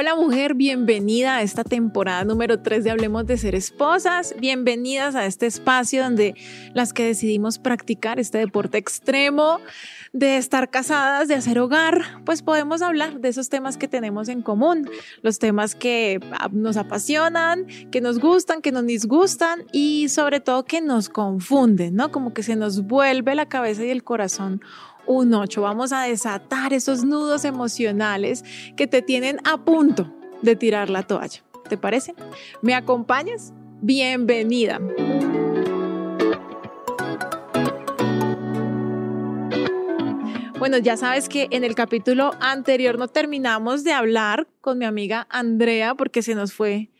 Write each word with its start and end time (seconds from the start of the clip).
Hola 0.00 0.16
mujer, 0.16 0.54
bienvenida 0.54 1.36
a 1.36 1.42
esta 1.42 1.62
temporada 1.62 2.24
número 2.24 2.62
3 2.62 2.84
de 2.84 2.90
Hablemos 2.90 3.26
de 3.26 3.36
Ser 3.36 3.54
Esposas. 3.54 4.34
Bienvenidas 4.40 5.14
a 5.14 5.26
este 5.26 5.44
espacio 5.44 6.02
donde 6.02 6.34
las 6.72 6.94
que 6.94 7.04
decidimos 7.04 7.58
practicar 7.58 8.18
este 8.18 8.38
deporte 8.38 8.78
extremo 8.78 9.60
de 10.14 10.38
estar 10.38 10.70
casadas, 10.70 11.28
de 11.28 11.34
hacer 11.34 11.58
hogar, 11.58 12.22
pues 12.24 12.40
podemos 12.40 12.80
hablar 12.80 13.20
de 13.20 13.28
esos 13.28 13.50
temas 13.50 13.76
que 13.76 13.88
tenemos 13.88 14.30
en 14.30 14.40
común, 14.40 14.88
los 15.20 15.38
temas 15.38 15.74
que 15.74 16.18
ah, 16.32 16.48
nos 16.50 16.78
apasionan, 16.78 17.66
que 17.90 18.00
nos 18.00 18.20
gustan, 18.20 18.62
que 18.62 18.72
nos 18.72 18.86
disgustan 18.86 19.64
y 19.70 20.08
sobre 20.08 20.40
todo 20.40 20.64
que 20.64 20.80
nos 20.80 21.10
confunden, 21.10 21.94
¿no? 21.94 22.10
Como 22.10 22.32
que 22.32 22.42
se 22.42 22.56
nos 22.56 22.86
vuelve 22.86 23.34
la 23.34 23.50
cabeza 23.50 23.84
y 23.84 23.90
el 23.90 24.02
corazón 24.02 24.62
un 25.10 25.34
8. 25.34 25.60
Vamos 25.60 25.92
a 25.92 26.02
desatar 26.02 26.72
esos 26.72 27.04
nudos 27.04 27.44
emocionales 27.44 28.44
que 28.76 28.86
te 28.86 29.02
tienen 29.02 29.38
a 29.44 29.64
punto 29.64 30.14
de 30.40 30.54
tirar 30.54 30.88
la 30.88 31.02
toalla. 31.02 31.42
¿Te 31.68 31.76
parece? 31.76 32.14
¿Me 32.62 32.74
acompañas? 32.74 33.52
Bienvenida. 33.80 34.80
Bueno, 40.60 40.78
ya 40.78 40.96
sabes 40.96 41.28
que 41.28 41.48
en 41.50 41.64
el 41.64 41.74
capítulo 41.74 42.32
anterior 42.38 42.96
no 42.96 43.08
terminamos 43.08 43.82
de 43.82 43.92
hablar 43.92 44.46
con 44.60 44.78
mi 44.78 44.84
amiga 44.84 45.26
Andrea 45.28 45.96
porque 45.96 46.22
se 46.22 46.36
nos 46.36 46.52
fue 46.52 46.90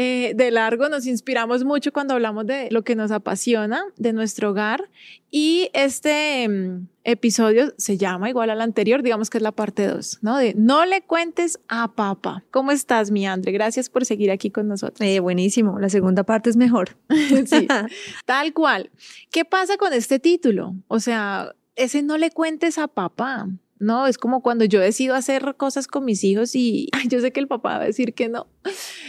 eh, 0.00 0.32
de 0.36 0.52
largo, 0.52 0.88
nos 0.88 1.08
inspiramos 1.08 1.64
mucho 1.64 1.92
cuando 1.92 2.14
hablamos 2.14 2.46
de 2.46 2.68
lo 2.70 2.84
que 2.84 2.94
nos 2.94 3.10
apasiona, 3.10 3.82
de 3.96 4.12
nuestro 4.12 4.50
hogar. 4.50 4.88
Y 5.28 5.70
este 5.72 6.48
mm, 6.48 6.86
episodio 7.02 7.74
se 7.78 7.96
llama 7.96 8.30
igual 8.30 8.50
al 8.50 8.60
anterior, 8.60 9.02
digamos 9.02 9.28
que 9.28 9.38
es 9.38 9.42
la 9.42 9.50
parte 9.50 9.88
2, 9.88 10.20
¿no? 10.22 10.36
De 10.36 10.54
no 10.54 10.86
le 10.86 11.02
cuentes 11.02 11.58
a 11.66 11.96
papá. 11.96 12.44
¿Cómo 12.52 12.70
estás, 12.70 13.10
mi 13.10 13.26
Andre? 13.26 13.50
Gracias 13.50 13.90
por 13.90 14.04
seguir 14.04 14.30
aquí 14.30 14.52
con 14.52 14.68
nosotros. 14.68 15.00
Eh, 15.00 15.18
buenísimo, 15.18 15.80
la 15.80 15.88
segunda 15.88 16.22
parte 16.22 16.48
es 16.48 16.56
mejor. 16.56 16.96
sí, 17.46 17.66
tal 18.24 18.52
cual. 18.52 18.92
¿Qué 19.32 19.44
pasa 19.44 19.78
con 19.78 19.92
este 19.92 20.20
título? 20.20 20.76
O 20.86 21.00
sea, 21.00 21.56
ese 21.74 22.04
no 22.04 22.18
le 22.18 22.30
cuentes 22.30 22.78
a 22.78 22.86
papá. 22.86 23.48
No, 23.80 24.06
es 24.06 24.18
como 24.18 24.42
cuando 24.42 24.64
yo 24.64 24.80
decido 24.80 25.14
hacer 25.14 25.54
cosas 25.56 25.86
con 25.86 26.04
mis 26.04 26.24
hijos 26.24 26.54
y 26.54 26.88
yo 27.08 27.20
sé 27.20 27.32
que 27.32 27.40
el 27.40 27.48
papá 27.48 27.78
va 27.78 27.82
a 27.84 27.86
decir 27.86 28.14
que 28.14 28.28
no. 28.28 28.46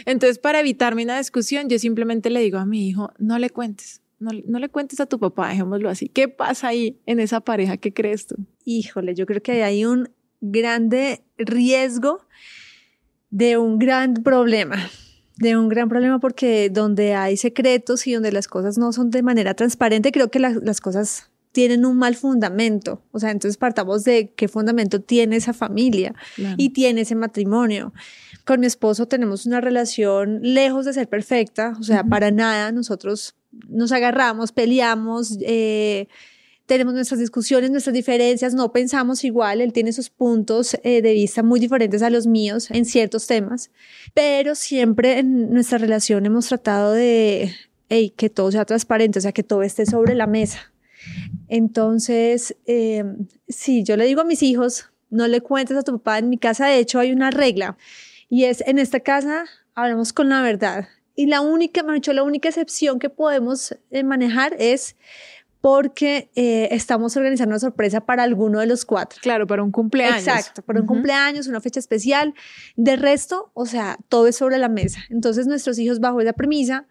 Entonces, 0.06 0.38
para 0.38 0.60
evitarme 0.60 1.04
una 1.04 1.18
discusión, 1.18 1.68
yo 1.68 1.78
simplemente 1.78 2.30
le 2.30 2.40
digo 2.40 2.58
a 2.58 2.66
mi 2.66 2.88
hijo, 2.88 3.12
no 3.18 3.38
le 3.38 3.50
cuentes, 3.50 4.00
no, 4.18 4.30
no, 4.46 4.58
le 4.58 4.68
cuentes 4.68 5.00
a 5.00 5.06
tu 5.06 5.18
papá, 5.18 5.48
dejémoslo 5.48 5.88
así. 5.88 6.08
¿Qué 6.08 6.28
pasa 6.28 6.68
ahí 6.68 7.00
en 7.06 7.20
esa 7.20 7.40
pareja? 7.40 7.76
¿Qué 7.76 7.92
crees 7.92 8.26
tú? 8.26 8.36
Híjole, 8.64 9.14
yo 9.14 9.26
creo 9.26 9.42
que 9.42 9.62
hay 9.62 9.84
un 9.84 10.10
grande 10.40 11.22
riesgo 11.38 12.20
de 13.30 13.56
un 13.56 13.78
gran 13.78 14.14
problema. 14.14 14.76
De 15.36 15.56
un 15.56 15.70
gran 15.70 15.88
problema 15.88 16.18
porque 16.18 16.68
donde 16.68 17.14
hay 17.14 17.38
secretos 17.38 18.06
y 18.06 18.12
donde 18.12 18.30
las 18.30 18.46
cosas 18.46 18.76
no 18.76 18.92
son 18.92 19.10
de 19.10 19.22
manera 19.22 19.54
transparente, 19.54 20.12
creo 20.12 20.30
que 20.30 20.38
las 20.38 20.80
cosas 20.82 21.30
tienen 21.52 21.84
un 21.84 21.96
mal 21.96 22.14
fundamento. 22.16 23.02
O 23.12 23.18
sea, 23.18 23.30
entonces 23.30 23.56
partamos 23.56 24.04
de 24.04 24.32
qué 24.34 24.48
fundamento 24.48 25.00
tiene 25.00 25.36
esa 25.36 25.52
familia 25.52 26.14
y 26.56 26.70
tiene 26.70 27.02
ese 27.02 27.14
matrimonio. 27.14 27.92
Con 28.44 28.60
mi 28.60 28.66
esposo 28.66 29.06
tenemos 29.06 29.46
una 29.46 29.60
relación 29.60 30.40
lejos 30.42 30.84
de 30.84 30.92
ser 30.92 31.08
perfecta, 31.08 31.76
o 31.78 31.82
sea, 31.82 32.04
para 32.04 32.30
nada. 32.30 32.72
Nosotros 32.72 33.34
nos 33.68 33.92
agarramos, 33.92 34.52
peleamos, 34.52 35.38
eh, 35.40 36.06
tenemos 36.66 36.94
nuestras 36.94 37.18
discusiones, 37.18 37.72
nuestras 37.72 37.94
diferencias, 37.94 38.54
no 38.54 38.70
pensamos 38.70 39.24
igual, 39.24 39.60
él 39.60 39.72
tiene 39.72 39.92
sus 39.92 40.08
puntos 40.08 40.76
eh, 40.84 41.02
de 41.02 41.12
vista 41.14 41.42
muy 41.42 41.58
diferentes 41.58 42.00
a 42.00 42.10
los 42.10 42.28
míos 42.28 42.70
en 42.70 42.84
ciertos 42.84 43.26
temas, 43.26 43.72
pero 44.14 44.54
siempre 44.54 45.18
en 45.18 45.52
nuestra 45.52 45.78
relación 45.78 46.26
hemos 46.26 46.46
tratado 46.46 46.92
de 46.92 47.52
que 48.16 48.30
todo 48.30 48.52
sea 48.52 48.64
transparente, 48.64 49.18
o 49.18 49.22
sea, 49.22 49.32
que 49.32 49.42
todo 49.42 49.64
esté 49.64 49.84
sobre 49.84 50.14
la 50.14 50.28
mesa. 50.28 50.72
Entonces, 51.48 52.56
eh, 52.66 53.04
sí, 53.48 53.82
yo 53.84 53.96
le 53.96 54.06
digo 54.06 54.20
a 54.20 54.24
mis 54.24 54.42
hijos, 54.42 54.90
no 55.10 55.26
le 55.26 55.40
cuentes 55.40 55.76
a 55.76 55.82
tu 55.82 55.92
papá, 55.98 56.18
en 56.18 56.28
mi 56.28 56.38
casa 56.38 56.66
de 56.66 56.78
hecho 56.78 56.98
hay 56.98 57.12
una 57.12 57.30
regla 57.30 57.76
y 58.28 58.44
es, 58.44 58.62
en 58.66 58.78
esta 58.78 59.00
casa 59.00 59.44
hablamos 59.74 60.12
con 60.12 60.28
la 60.28 60.40
verdad. 60.42 60.88
Y 61.16 61.26
la 61.26 61.40
única, 61.40 61.82
me 61.82 61.92
dicho, 61.94 62.12
la 62.12 62.22
única 62.22 62.48
excepción 62.48 62.98
que 62.98 63.10
podemos 63.10 63.76
eh, 63.90 64.04
manejar 64.04 64.54
es 64.58 64.96
porque 65.60 66.30
eh, 66.34 66.68
estamos 66.70 67.16
organizando 67.16 67.52
una 67.52 67.58
sorpresa 67.58 68.00
para 68.00 68.22
alguno 68.22 68.60
de 68.60 68.66
los 68.66 68.84
cuatro. 68.84 69.18
Claro, 69.20 69.46
para 69.46 69.62
un 69.62 69.72
cumpleaños. 69.72 70.26
Exacto, 70.26 70.62
para 70.62 70.80
un 70.80 70.86
cumpleaños, 70.86 71.48
una 71.48 71.60
fecha 71.60 71.80
especial. 71.80 72.34
De 72.76 72.96
resto, 72.96 73.50
o 73.52 73.66
sea, 73.66 73.98
todo 74.08 74.26
es 74.26 74.36
sobre 74.36 74.56
la 74.56 74.68
mesa. 74.68 75.00
Entonces, 75.10 75.46
nuestros 75.46 75.78
hijos, 75.78 76.00
bajo 76.00 76.20
esa 76.20 76.32
premisa, 76.32 76.86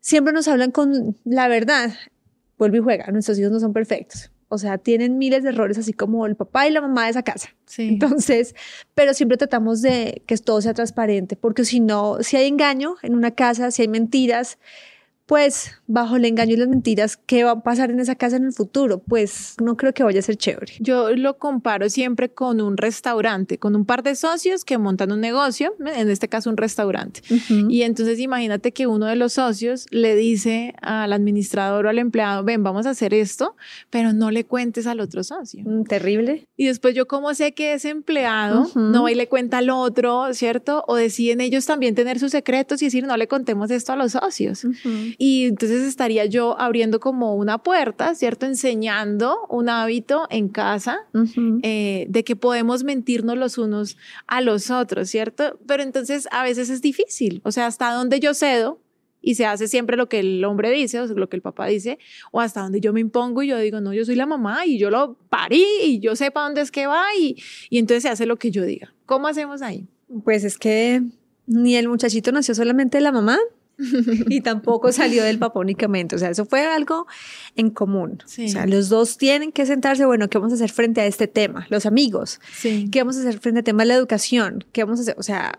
siempre 0.00 0.32
nos 0.32 0.48
hablan 0.48 0.70
con 0.70 1.16
la 1.24 1.48
verdad 1.48 1.92
vuelve 2.58 2.78
y 2.78 2.80
juega, 2.80 3.06
nuestros 3.10 3.38
hijos 3.38 3.52
no 3.52 3.60
son 3.60 3.72
perfectos. 3.72 4.30
O 4.50 4.56
sea, 4.56 4.78
tienen 4.78 5.18
miles 5.18 5.42
de 5.42 5.50
errores, 5.50 5.76
así 5.76 5.92
como 5.92 6.24
el 6.24 6.34
papá 6.34 6.66
y 6.66 6.70
la 6.70 6.80
mamá 6.80 7.04
de 7.04 7.10
esa 7.10 7.22
casa. 7.22 7.54
Sí. 7.66 7.88
Entonces, 7.88 8.54
pero 8.94 9.12
siempre 9.12 9.36
tratamos 9.36 9.82
de 9.82 10.22
que 10.26 10.36
todo 10.38 10.60
sea 10.62 10.72
transparente, 10.72 11.36
porque 11.36 11.64
si 11.64 11.80
no, 11.80 12.18
si 12.22 12.36
hay 12.36 12.48
engaño 12.48 12.96
en 13.02 13.14
una 13.14 13.32
casa, 13.32 13.70
si 13.70 13.82
hay 13.82 13.88
mentiras, 13.88 14.58
pues 15.28 15.72
bajo 15.86 16.16
el 16.16 16.24
engaño 16.24 16.54
y 16.54 16.56
las 16.56 16.68
mentiras, 16.68 17.18
¿qué 17.18 17.44
va 17.44 17.50
a 17.50 17.60
pasar 17.62 17.90
en 17.90 18.00
esa 18.00 18.14
casa 18.14 18.36
en 18.36 18.44
el 18.44 18.52
futuro? 18.54 18.98
Pues 18.98 19.56
no 19.62 19.76
creo 19.76 19.92
que 19.92 20.02
vaya 20.02 20.20
a 20.20 20.22
ser 20.22 20.36
chévere. 20.36 20.72
Yo 20.80 21.10
lo 21.10 21.36
comparo 21.36 21.90
siempre 21.90 22.30
con 22.30 22.62
un 22.62 22.78
restaurante, 22.78 23.58
con 23.58 23.76
un 23.76 23.84
par 23.84 24.02
de 24.02 24.14
socios 24.14 24.64
que 24.64 24.78
montan 24.78 25.12
un 25.12 25.20
negocio, 25.20 25.74
en 25.84 26.08
este 26.08 26.28
caso 26.28 26.48
un 26.48 26.56
restaurante. 26.56 27.20
Y 27.68 27.82
entonces 27.82 28.18
imagínate 28.20 28.72
que 28.72 28.86
uno 28.86 29.04
de 29.04 29.16
los 29.16 29.34
socios 29.34 29.86
le 29.90 30.16
dice 30.16 30.74
al 30.80 31.12
administrador 31.12 31.84
o 31.84 31.90
al 31.90 31.98
empleado, 31.98 32.42
ven, 32.42 32.62
vamos 32.62 32.86
a 32.86 32.90
hacer 32.90 33.12
esto, 33.12 33.54
pero 33.90 34.14
no 34.14 34.30
le 34.30 34.44
cuentes 34.44 34.86
al 34.86 34.98
otro 34.98 35.22
socio. 35.22 35.62
Mm, 35.66 35.84
terrible. 35.84 36.48
Y 36.56 36.68
después 36.68 36.94
yo 36.94 37.06
como 37.06 37.34
sé 37.34 37.52
que 37.52 37.74
ese 37.74 37.90
empleado 37.90 38.70
no 38.74 39.02
va 39.02 39.12
y 39.12 39.14
le 39.14 39.28
cuenta 39.28 39.58
al 39.58 39.68
otro, 39.68 40.32
¿cierto? 40.32 40.84
O 40.88 40.96
deciden 40.96 41.42
ellos 41.42 41.66
también 41.66 41.94
tener 41.94 42.18
sus 42.18 42.32
secretos 42.32 42.80
y 42.80 42.86
decir, 42.86 43.06
no 43.06 43.18
le 43.18 43.28
contemos 43.28 43.70
esto 43.70 43.92
a 43.92 43.96
los 43.96 44.12
socios. 44.12 44.64
Y 45.20 45.46
entonces 45.46 45.82
estaría 45.82 46.26
yo 46.26 46.58
abriendo 46.60 47.00
como 47.00 47.34
una 47.34 47.58
puerta, 47.58 48.14
¿cierto? 48.14 48.46
Enseñando 48.46 49.36
un 49.48 49.68
hábito 49.68 50.28
en 50.30 50.48
casa 50.48 51.00
eh, 51.64 52.06
de 52.08 52.24
que 52.24 52.36
podemos 52.36 52.84
mentirnos 52.84 53.36
los 53.36 53.58
unos 53.58 53.98
a 54.28 54.40
los 54.40 54.70
otros, 54.70 55.10
¿cierto? 55.10 55.58
Pero 55.66 55.82
entonces 55.82 56.28
a 56.30 56.44
veces 56.44 56.70
es 56.70 56.82
difícil, 56.82 57.40
o 57.44 57.50
sea, 57.50 57.66
hasta 57.66 57.92
donde 57.92 58.20
yo 58.20 58.32
cedo, 58.32 58.80
y 59.20 59.34
se 59.34 59.44
hace 59.44 59.66
siempre 59.66 59.96
lo 59.96 60.08
que 60.08 60.20
el 60.20 60.44
hombre 60.44 60.70
dice 60.70 61.00
o 61.00 61.06
lo 61.06 61.28
que 61.28 61.34
el 61.34 61.42
papá 61.42 61.66
dice, 61.66 61.98
o 62.30 62.40
hasta 62.40 62.62
donde 62.62 62.80
yo 62.80 62.92
me 62.92 63.00
impongo 63.00 63.42
y 63.42 63.48
yo 63.48 63.58
digo, 63.58 63.80
no, 63.80 63.92
yo 63.92 64.04
soy 64.04 64.14
la 64.14 64.26
mamá 64.26 64.66
y 64.66 64.78
yo 64.78 64.90
lo 64.90 65.16
parí 65.28 65.64
y 65.82 65.98
yo 65.98 66.14
sé 66.14 66.30
para 66.30 66.46
dónde 66.46 66.60
es 66.60 66.70
que 66.70 66.86
va 66.86 67.04
y, 67.18 67.36
y 67.70 67.78
entonces 67.78 68.04
se 68.04 68.08
hace 68.08 68.26
lo 68.26 68.36
que 68.36 68.52
yo 68.52 68.64
diga. 68.64 68.94
¿Cómo 69.06 69.26
hacemos 69.26 69.62
ahí? 69.62 69.88
Pues 70.24 70.44
es 70.44 70.58
que 70.58 71.02
ni 71.46 71.76
el 71.76 71.88
muchachito 71.88 72.30
nació 72.30 72.54
solamente 72.54 72.98
de 72.98 73.02
la 73.02 73.10
mamá, 73.10 73.38
y 74.28 74.40
tampoco 74.40 74.92
salió 74.92 75.22
del 75.22 75.38
papá 75.38 75.60
únicamente. 75.60 76.16
O 76.16 76.18
sea, 76.18 76.30
eso 76.30 76.44
fue 76.44 76.66
algo 76.66 77.06
en 77.56 77.70
común. 77.70 78.18
O 78.24 78.48
sea, 78.48 78.66
los 78.66 78.88
dos 78.88 79.18
tienen 79.18 79.52
que 79.52 79.66
sentarse, 79.66 80.04
bueno, 80.04 80.28
¿qué 80.28 80.38
vamos 80.38 80.52
a 80.52 80.56
hacer 80.56 80.70
frente 80.70 81.00
a 81.00 81.06
este 81.06 81.28
tema? 81.28 81.66
Los 81.70 81.86
amigos. 81.86 82.40
Sí. 82.52 82.88
¿Qué 82.90 83.00
vamos 83.00 83.16
a 83.16 83.20
hacer 83.20 83.38
frente 83.38 83.60
al 83.60 83.64
tema 83.64 83.82
de 83.84 83.88
la 83.88 83.94
educación? 83.94 84.64
¿Qué 84.72 84.84
vamos 84.84 84.98
a 84.98 85.02
hacer? 85.02 85.14
O 85.18 85.22
sea, 85.22 85.58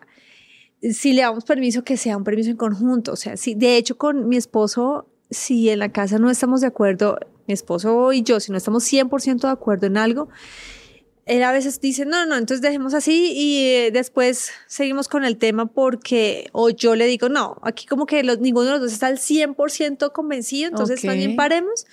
si 0.82 1.14
le 1.14 1.22
damos 1.22 1.46
permiso, 1.46 1.84
que 1.84 1.98
sea 1.98 2.18
un 2.18 2.24
permiso 2.24 2.50
en 2.50 2.58
conjunto. 2.58 3.14
O 3.14 3.16
sea, 3.16 3.38
si 3.38 3.56
de 3.56 3.78
hecho 3.78 3.98
con 3.98 4.28
mi 4.28 4.38
esposo, 4.38 5.08
si 5.30 5.70
en 5.70 5.80
la 5.80 5.90
casa 5.90 6.20
no 6.20 6.30
estamos 6.30 6.62
de 6.62 6.68
acuerdo, 6.68 7.18
mi 7.48 7.54
esposo 7.54 8.14
y 8.14 8.22
yo, 8.24 8.40
si 8.40 8.52
no 8.52 8.58
estamos 8.58 8.84
100% 8.92 9.42
de 9.42 9.48
acuerdo 9.50 9.88
en 9.88 9.98
algo, 9.98 10.30
él 11.30 11.44
a 11.44 11.52
veces 11.52 11.80
dice, 11.80 12.06
no, 12.06 12.26
no, 12.26 12.36
entonces 12.36 12.62
dejemos 12.62 12.96
así 12.96 13.34
y 13.36 13.66
eh, 13.66 13.92
después 13.92 14.50
seguimos 14.66 15.08
con 15.08 15.24
el 15.24 15.38
tema 15.38 15.68
porque, 15.68 16.50
o 16.54 16.72
yo 16.72 16.96
le 16.96 17.06
digo, 17.06 17.30
no, 17.30 17.60
aquí 17.62 17.86
como 17.86 18.08
que 18.08 18.24
los, 18.24 18.40
ninguno 18.40 18.66
de 18.66 18.72
los 18.72 18.82
dos 18.82 18.94
está 18.94 19.08
al 19.08 19.20
100% 19.20 20.12
convencido, 20.12 20.70
entonces 20.70 21.04
también 21.04 21.36
paremos, 21.36 21.86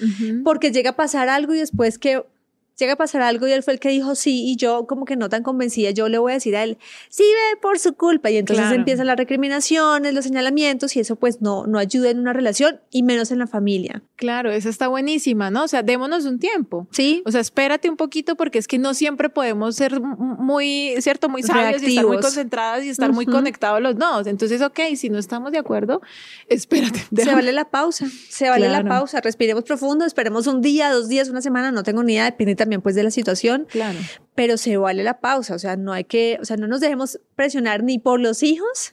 porque 0.43 0.73
llega 0.73 0.91
a 0.91 0.97
pasar 0.97 1.29
algo 1.29 1.55
y 1.55 1.59
después 1.59 1.99
que 1.99 2.25
llega 2.79 2.95
a 2.95 2.97
pasar 2.97 3.23
algo 3.23 3.47
y 3.47 3.53
él 3.53 3.63
fue 3.63 3.75
el 3.75 3.81
que 3.81 3.89
dijo 3.89 4.15
sí 4.15 4.45
y 4.47 4.57
yo 4.57 4.87
como 4.87 5.05
que 5.05 5.17
no 5.17 5.29
tan 5.29 5.43
convencida, 5.43 5.91
yo 5.91 6.09
le 6.09 6.19
voy 6.19 6.33
a 6.33 6.35
decir 6.35 6.57
a 6.57 6.63
él, 6.63 6.79
sí 7.09 7.23
ve 7.23 7.61
por 7.61 7.79
su 7.79 7.95
culpa 7.95 8.31
y 8.31 8.37
entonces 8.37 8.71
empiezan 8.73 9.07
las 9.07 9.17
recriminaciones, 9.17 10.15
los 10.15 10.25
señalamientos 10.25 10.97
y 10.97 11.01
eso 11.01 11.17
pues 11.17 11.41
no, 11.41 11.67
no 11.67 11.79
ayuda 11.79 12.11
en 12.11 12.19
una 12.19 12.33
relación 12.33 12.81
y 12.91 13.03
menos 13.03 13.31
en 13.31 13.39
la 13.39 13.47
familia. 13.47 14.03
Claro, 14.17 14.51
esa 14.51 14.69
está 14.69 14.89
buenísima, 14.89 15.51
¿no? 15.51 15.65
O 15.65 15.69
sea, 15.69 15.83
démonos 15.83 16.25
un 16.25 16.39
tiempo. 16.39 16.87
Sí. 16.91 17.23
O 17.27 17.31
sea, 17.31 17.41
espérate 17.41 17.89
un 17.89 17.97
poquito 17.97 18.37
porque 18.37 18.59
es 18.59 18.67
que 18.67 18.79
no 18.79 18.95
siempre 18.95 19.29
podemos 19.29 19.77
ser 19.77 20.01
muy, 20.01 20.95
¿cierto? 21.01 21.29
Muy 21.29 21.43
sabios 21.43 21.83
y 21.83 21.87
estar 21.89 22.07
muy 22.07 22.19
concentradas 22.19 22.85
y 22.85 22.89
estar 22.89 23.13
muy 23.13 23.27
conectados 23.27 23.81
los 23.81 23.97
dos. 23.99 24.27
Entonces, 24.27 24.63
ok, 24.63 24.81
si 24.97 25.11
no 25.11 25.19
estamos 25.19 25.53
de 25.53 25.59
acuerdo, 25.59 26.01
espérate. 26.49 27.01
Se 27.15 27.35
vale 27.35 27.53
la 27.53 27.71
pausa, 27.71 28.07
se 28.29 28.49
vale 28.49 28.69
la 28.69 28.85
pausa, 28.85 29.21
respiremos 29.21 29.65
profundo, 29.65 30.05
esperemos 30.05 30.47
un 30.47 30.61
día, 30.61 30.91
dos 30.91 31.09
días, 31.09 31.29
una 31.29 31.43
semana, 31.43 31.71
no 31.71 31.83
tengo 31.83 32.03
ni 32.03 32.15
idea, 32.15 32.25
depende 32.25 32.57
también 32.67 32.83
pues 32.83 32.95
de 32.95 33.05
la 33.05 33.11
situación. 33.11 33.67
Claro. 33.71 33.99
Pero 34.35 34.57
se 34.57 34.77
vale 34.77 35.05
la 35.05 35.21
pausa, 35.21 35.55
o 35.55 35.59
sea, 35.59 35.77
no 35.77 35.93
hay 35.93 36.05
que, 36.05 36.39
o 36.41 36.45
sea, 36.45 36.57
no 36.57 36.67
nos 36.67 36.81
dejemos 36.81 37.21
presionar 37.37 37.83
ni 37.83 37.99
por 37.99 38.21
los 38.21 38.43
hijos. 38.43 38.91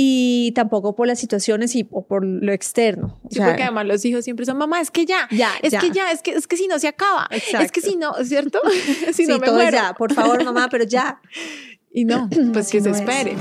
Y 0.00 0.52
tampoco 0.54 0.94
por 0.94 1.08
las 1.08 1.18
situaciones 1.18 1.74
y 1.74 1.88
o 1.90 2.06
por 2.06 2.24
lo 2.24 2.52
externo. 2.52 3.18
sí, 3.30 3.40
porque 3.40 3.64
además 3.64 3.86
los 3.86 4.04
hijos 4.04 4.22
siempre 4.22 4.46
son, 4.46 4.56
mamá, 4.56 4.80
es 4.80 4.90
que 4.92 5.06
ya, 5.06 5.26
ya 5.32 5.50
es 5.60 5.72
ya. 5.72 5.80
que 5.80 5.90
ya, 5.90 6.12
es 6.12 6.22
que, 6.22 6.32
es 6.32 6.46
que 6.46 6.56
si 6.56 6.68
no 6.68 6.78
se 6.78 6.86
acaba, 6.86 7.26
Exacto. 7.30 7.64
es 7.64 7.72
que 7.72 7.80
si 7.80 7.96
no, 7.96 8.12
¿cierto? 8.22 8.60
si 9.08 9.12
sí, 9.12 9.26
no 9.26 9.38
me 9.38 9.46
todo 9.46 9.56
muero. 9.56 9.76
ya, 9.76 9.94
por 9.94 10.12
favor, 10.12 10.44
mamá, 10.44 10.68
pero 10.70 10.84
ya. 10.84 11.20
Y 11.90 12.04
no, 12.04 12.28
pues 12.52 12.68
que 12.68 12.80
se 12.82 12.90
no 12.90 12.96
es. 12.96 13.38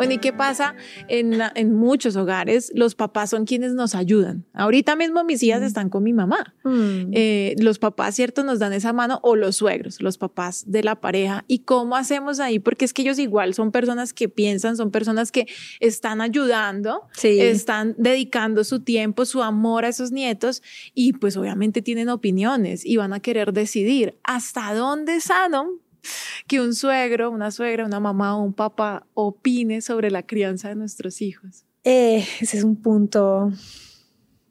Bueno, 0.00 0.14
¿y 0.14 0.18
qué 0.18 0.32
pasa? 0.32 0.76
En, 1.08 1.38
en 1.54 1.74
muchos 1.74 2.16
hogares, 2.16 2.72
los 2.74 2.94
papás 2.94 3.28
son 3.28 3.44
quienes 3.44 3.74
nos 3.74 3.94
ayudan. 3.94 4.46
Ahorita 4.54 4.96
mismo 4.96 5.24
mis 5.24 5.42
hijas 5.42 5.60
están 5.60 5.90
con 5.90 6.02
mi 6.02 6.14
mamá. 6.14 6.54
Mm. 6.64 7.10
Eh, 7.12 7.54
los 7.58 7.78
papás, 7.78 8.14
¿cierto? 8.14 8.42
Nos 8.42 8.58
dan 8.60 8.72
esa 8.72 8.94
mano 8.94 9.20
o 9.22 9.36
los 9.36 9.56
suegros, 9.56 10.00
los 10.00 10.16
papás 10.16 10.64
de 10.66 10.82
la 10.82 11.02
pareja. 11.02 11.44
¿Y 11.48 11.60
cómo 11.60 11.96
hacemos 11.96 12.40
ahí? 12.40 12.58
Porque 12.58 12.86
es 12.86 12.94
que 12.94 13.02
ellos 13.02 13.18
igual 13.18 13.52
son 13.52 13.72
personas 13.72 14.14
que 14.14 14.30
piensan, 14.30 14.78
son 14.78 14.90
personas 14.90 15.30
que 15.32 15.46
están 15.80 16.22
ayudando, 16.22 17.02
Sí. 17.12 17.38
están 17.38 17.94
dedicando 17.98 18.64
su 18.64 18.80
tiempo, 18.80 19.26
su 19.26 19.42
amor 19.42 19.84
a 19.84 19.88
esos 19.88 20.12
nietos 20.12 20.62
y 20.94 21.12
pues 21.12 21.36
obviamente 21.36 21.82
tienen 21.82 22.08
opiniones 22.08 22.86
y 22.86 22.96
van 22.96 23.12
a 23.12 23.20
querer 23.20 23.52
decidir 23.52 24.18
hasta 24.24 24.72
dónde 24.72 25.20
sano 25.20 25.68
que 26.46 26.60
un 26.60 26.74
suegro, 26.74 27.30
una 27.30 27.50
suegra, 27.50 27.84
una 27.84 28.00
mamá 28.00 28.36
o 28.36 28.42
un 28.42 28.52
papá 28.52 29.06
opine 29.14 29.80
sobre 29.80 30.10
la 30.10 30.22
crianza 30.22 30.68
de 30.68 30.76
nuestros 30.76 31.22
hijos. 31.22 31.64
Eh, 31.84 32.24
ese 32.40 32.58
es 32.58 32.64
un 32.64 32.76
punto 32.76 33.52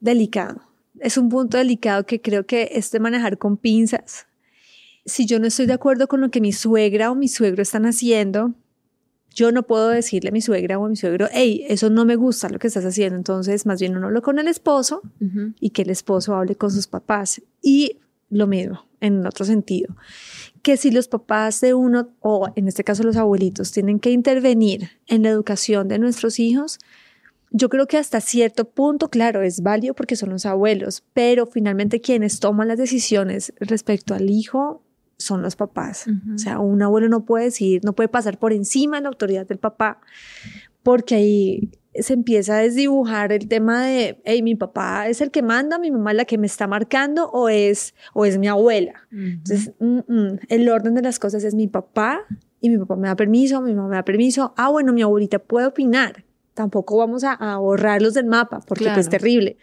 delicado. 0.00 0.62
Es 0.98 1.16
un 1.16 1.28
punto 1.28 1.56
delicado 1.56 2.04
que 2.04 2.20
creo 2.20 2.44
que 2.44 2.70
es 2.72 2.90
de 2.90 3.00
manejar 3.00 3.38
con 3.38 3.56
pinzas. 3.56 4.26
Si 5.06 5.26
yo 5.26 5.38
no 5.38 5.46
estoy 5.46 5.66
de 5.66 5.72
acuerdo 5.72 6.08
con 6.08 6.20
lo 6.20 6.30
que 6.30 6.40
mi 6.40 6.52
suegra 6.52 7.10
o 7.10 7.14
mi 7.14 7.28
suegro 7.28 7.62
están 7.62 7.86
haciendo, 7.86 8.54
yo 9.34 9.52
no 9.52 9.62
puedo 9.62 9.88
decirle 9.88 10.30
a 10.30 10.32
mi 10.32 10.40
suegra 10.40 10.78
o 10.78 10.84
a 10.84 10.88
mi 10.88 10.96
suegro, 10.96 11.28
hey, 11.32 11.64
eso 11.68 11.88
no 11.88 12.04
me 12.04 12.16
gusta 12.16 12.48
lo 12.48 12.58
que 12.58 12.66
estás 12.66 12.84
haciendo. 12.84 13.16
Entonces, 13.16 13.64
más 13.64 13.80
bien 13.80 13.96
uno 13.96 14.08
habla 14.08 14.20
con 14.20 14.38
el 14.38 14.48
esposo 14.48 15.02
y 15.60 15.70
que 15.70 15.82
el 15.82 15.90
esposo 15.90 16.34
hable 16.34 16.56
con 16.56 16.70
sus 16.70 16.86
papás. 16.86 17.40
Y 17.62 17.98
lo 18.28 18.46
mismo, 18.46 18.84
en 19.00 19.26
otro 19.26 19.44
sentido, 19.44 19.96
que 20.62 20.76
si 20.76 20.90
los 20.90 21.08
papás 21.08 21.60
de 21.60 21.74
uno, 21.74 22.10
o 22.20 22.48
en 22.56 22.68
este 22.68 22.84
caso 22.84 23.02
los 23.02 23.16
abuelitos, 23.16 23.72
tienen 23.72 23.98
que 23.98 24.10
intervenir 24.10 24.90
en 25.06 25.22
la 25.22 25.30
educación 25.30 25.88
de 25.88 25.98
nuestros 25.98 26.38
hijos, 26.38 26.78
yo 27.50 27.68
creo 27.68 27.86
que 27.86 27.96
hasta 27.96 28.20
cierto 28.20 28.64
punto, 28.70 29.08
claro, 29.10 29.42
es 29.42 29.62
válido 29.62 29.94
porque 29.94 30.16
son 30.16 30.30
los 30.30 30.46
abuelos, 30.46 31.02
pero 31.14 31.46
finalmente 31.46 32.00
quienes 32.00 32.38
toman 32.38 32.68
las 32.68 32.78
decisiones 32.78 33.52
respecto 33.58 34.14
al 34.14 34.30
hijo 34.30 34.82
son 35.16 35.42
los 35.42 35.56
papás. 35.56 36.06
Ujú. 36.06 36.34
O 36.34 36.38
sea, 36.38 36.60
un 36.60 36.80
abuelo 36.82 37.08
no 37.08 37.24
puede 37.24 37.46
decir, 37.46 37.80
no 37.84 37.94
puede 37.94 38.08
pasar 38.08 38.38
por 38.38 38.52
encima 38.52 38.96
de 38.96 39.02
la 39.02 39.08
autoridad 39.08 39.46
del 39.46 39.58
papá, 39.58 40.00
porque 40.82 41.14
ahí 41.16 41.70
se 41.94 42.12
empieza 42.12 42.56
a 42.56 42.60
desdibujar 42.60 43.32
el 43.32 43.48
tema 43.48 43.84
de, 43.84 44.20
hey, 44.24 44.42
mi 44.42 44.54
papá 44.54 45.08
es 45.08 45.20
el 45.20 45.30
que 45.30 45.42
manda, 45.42 45.78
mi 45.78 45.90
mamá 45.90 46.12
es 46.12 46.16
la 46.16 46.24
que 46.24 46.38
me 46.38 46.46
está 46.46 46.66
marcando 46.66 47.28
o 47.30 47.48
es, 47.48 47.94
o 48.14 48.24
es 48.24 48.38
mi 48.38 48.46
abuela. 48.46 49.08
Entonces, 49.10 49.72
mm, 49.80 49.98
mm, 50.06 50.38
el 50.48 50.68
orden 50.68 50.94
de 50.94 51.02
las 51.02 51.18
cosas 51.18 51.42
es 51.44 51.54
mi 51.54 51.66
papá 51.66 52.20
y 52.60 52.70
mi 52.70 52.78
papá 52.78 52.94
me 52.96 53.08
da 53.08 53.16
permiso, 53.16 53.60
mi 53.60 53.74
mamá 53.74 53.88
me 53.88 53.96
da 53.96 54.04
permiso. 54.04 54.54
Ah, 54.56 54.70
bueno, 54.70 54.92
mi 54.92 55.02
abuelita 55.02 55.38
puede 55.40 55.66
opinar. 55.66 56.24
Tampoco 56.54 56.96
vamos 56.96 57.24
a, 57.24 57.32
a 57.32 57.58
borrarlos 57.58 58.14
del 58.14 58.26
mapa 58.26 58.60
porque 58.60 58.84
pues 58.84 58.98
es 58.98 59.08
Claro. 59.08 59.18
terrible. 59.22 59.56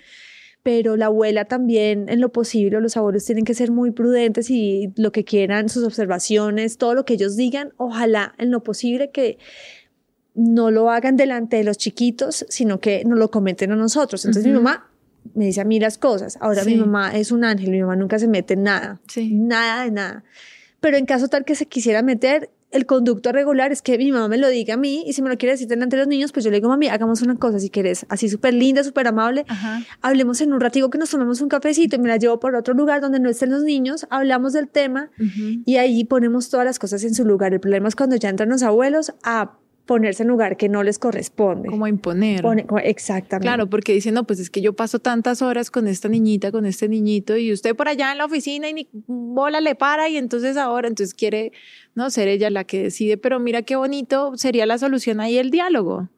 Pero 0.63 0.97
la 0.97 1.05
abuela 1.05 1.45
también, 1.45 2.09
en 2.09 2.19
lo 2.19 2.29
posible, 2.33 2.81
los 2.81 2.97
abuelos 2.97 3.23
tienen 3.23 3.45
que 3.45 3.53
ser 3.53 3.71
muy 3.71 3.91
prudentes 3.91 4.49
y 4.49 4.91
lo 4.97 5.13
que 5.13 5.23
quieran, 5.23 5.69
sus 5.69 5.85
observaciones, 5.85 6.77
todo 6.77 6.93
lo 6.93 7.05
que 7.05 7.13
ellos 7.13 7.37
digan, 7.37 7.71
ojalá 7.77 8.33
en 8.37 8.51
lo 8.51 8.63
posible 8.63 9.11
que 9.11 9.37
no 10.37 10.71
lo 10.71 10.89
hagan 10.89 11.17
delante 11.17 11.57
de 11.57 11.63
los 11.65 11.77
chiquitos, 11.77 12.45
sino 12.47 12.79
que 12.79 13.03
nos 13.03 13.19
lo 13.19 13.29
comenten 13.29 13.71
a 13.71 13.75
nosotros. 13.75 14.23
Entonces 14.23 14.45
mi 14.49 14.55
Ujú. 14.55 14.63
mamá 14.63 14.87
me 15.33 15.45
dice 15.45 15.59
a 15.59 15.65
mí 15.65 15.79
las 15.79 15.97
cosas. 15.97 16.37
Ahora 16.39 16.63
mi 16.63 16.75
mamá 16.77 17.13
es 17.15 17.31
un 17.33 17.43
ángel, 17.43 17.71
mi 17.71 17.81
mamá 17.81 17.95
nunca 17.97 18.17
se 18.19 18.27
mete 18.29 18.53
en 18.53 18.63
nada, 18.63 19.01
Sí. 19.09 19.33
nada 19.33 19.83
de 19.83 19.91
nada. 19.91 20.23
Pero 20.79 20.95
en 20.95 21.05
caso 21.05 21.27
tal 21.27 21.43
que 21.43 21.55
se 21.55 21.65
quisiera 21.65 22.01
meter, 22.03 22.49
el 22.69 22.85
conducto 22.85 23.31
regular 23.31 23.71
es 23.71 23.81
que 23.81 23.97
mi 23.97 24.11
mamá 24.11 24.27
me 24.27 24.37
lo 24.37 24.47
diga 24.49 24.73
a 24.75 24.77
mí 24.77 25.03
y 25.07 25.13
si 25.13 25.21
me 25.21 25.29
lo 25.29 25.37
quiere 25.37 25.53
decir 25.53 25.67
delante 25.69 25.95
de 25.95 26.01
los 26.01 26.07
niños, 26.09 26.31
pues 26.33 26.43
yo 26.45 26.51
le 26.51 26.57
digo, 26.57 26.67
mami, 26.69 26.87
hagamos 26.89 27.21
una 27.21 27.35
cosa 27.35 27.59
si 27.59 27.69
quieres, 27.69 28.05
así 28.09 28.27
súper 28.29 28.53
linda, 28.53 28.83
súper 28.83 29.07
amable. 29.07 29.45
Ajá. 29.47 29.81
Hablemos 30.01 30.39
en 30.41 30.53
un 30.53 30.59
ratico 30.59 30.89
que 30.89 30.97
nos 30.97 31.09
tomemos 31.09 31.39
un 31.41 31.47
cafecito 31.49 31.95
y 31.95 31.99
me 31.99 32.09
la 32.09 32.17
llevo 32.17 32.39
por 32.39 32.55
otro 32.55 32.73
lugar 32.73 33.01
donde 33.01 33.19
no 33.21 33.29
estén 33.29 33.49
los 33.51 33.63
niños, 33.63 34.05
hablamos 34.09 34.51
del 34.53 34.67
tema 34.67 35.09
y 35.65 35.77
ahí 35.77 36.03
ponemos 36.03 36.49
todas 36.49 36.65
las 36.65 36.77
cosas 36.77 37.03
en 37.05 37.15
su 37.15 37.25
lugar. 37.25 37.53
El 37.53 37.59
problema 37.61 37.87
es 37.87 37.95
cuando 37.95 38.17
ya 38.17 38.29
entran 38.29 38.49
los 38.49 38.61
abuelos 38.63 39.13
a 39.23 39.53
ponerse 39.87 40.21
en 40.21 40.29
lugar 40.29 40.57
que 40.57 40.69
no 40.69 40.83
les 40.83 40.99
corresponde. 40.99 41.69
Como 41.69 41.87
imponer. 41.87 42.43
Pone- 42.43 42.67
exactamente. 42.83 43.47
Claro, 43.47 43.67
porque 43.67 43.93
dicen, 43.93 44.13
no, 44.13 44.27
pues 44.27 44.39
es 44.39 44.51
que 44.51 44.61
yo 44.61 44.73
paso 44.73 44.99
tantas 44.99 45.41
horas 45.41 45.71
con 45.71 45.87
esta 45.87 46.09
niñita, 46.09 46.51
con 46.51 46.67
este 46.67 46.87
niñito, 46.87 47.35
y 47.37 47.51
usted 47.51 47.75
por 47.75 47.87
allá 47.87 48.11
en 48.11 48.19
la 48.19 48.25
oficina 48.25 48.69
y 48.69 48.73
ni 48.73 48.87
bola 49.07 49.61
le 49.61 49.73
para, 49.73 50.09
y 50.09 50.17
entonces 50.17 50.57
ahora, 50.57 50.87
entonces 50.87 51.15
quiere, 51.15 51.51
no, 51.95 52.11
ser 52.11 52.27
ella 52.27 52.51
la 52.51 52.65
que 52.65 52.83
decide, 52.83 53.17
pero 53.17 53.39
mira 53.39 53.63
qué 53.63 53.75
bonito 53.75 54.33
sería 54.35 54.67
la 54.67 54.77
solución 54.77 55.19
ahí 55.19 55.39
el 55.39 55.49
diálogo. 55.49 56.09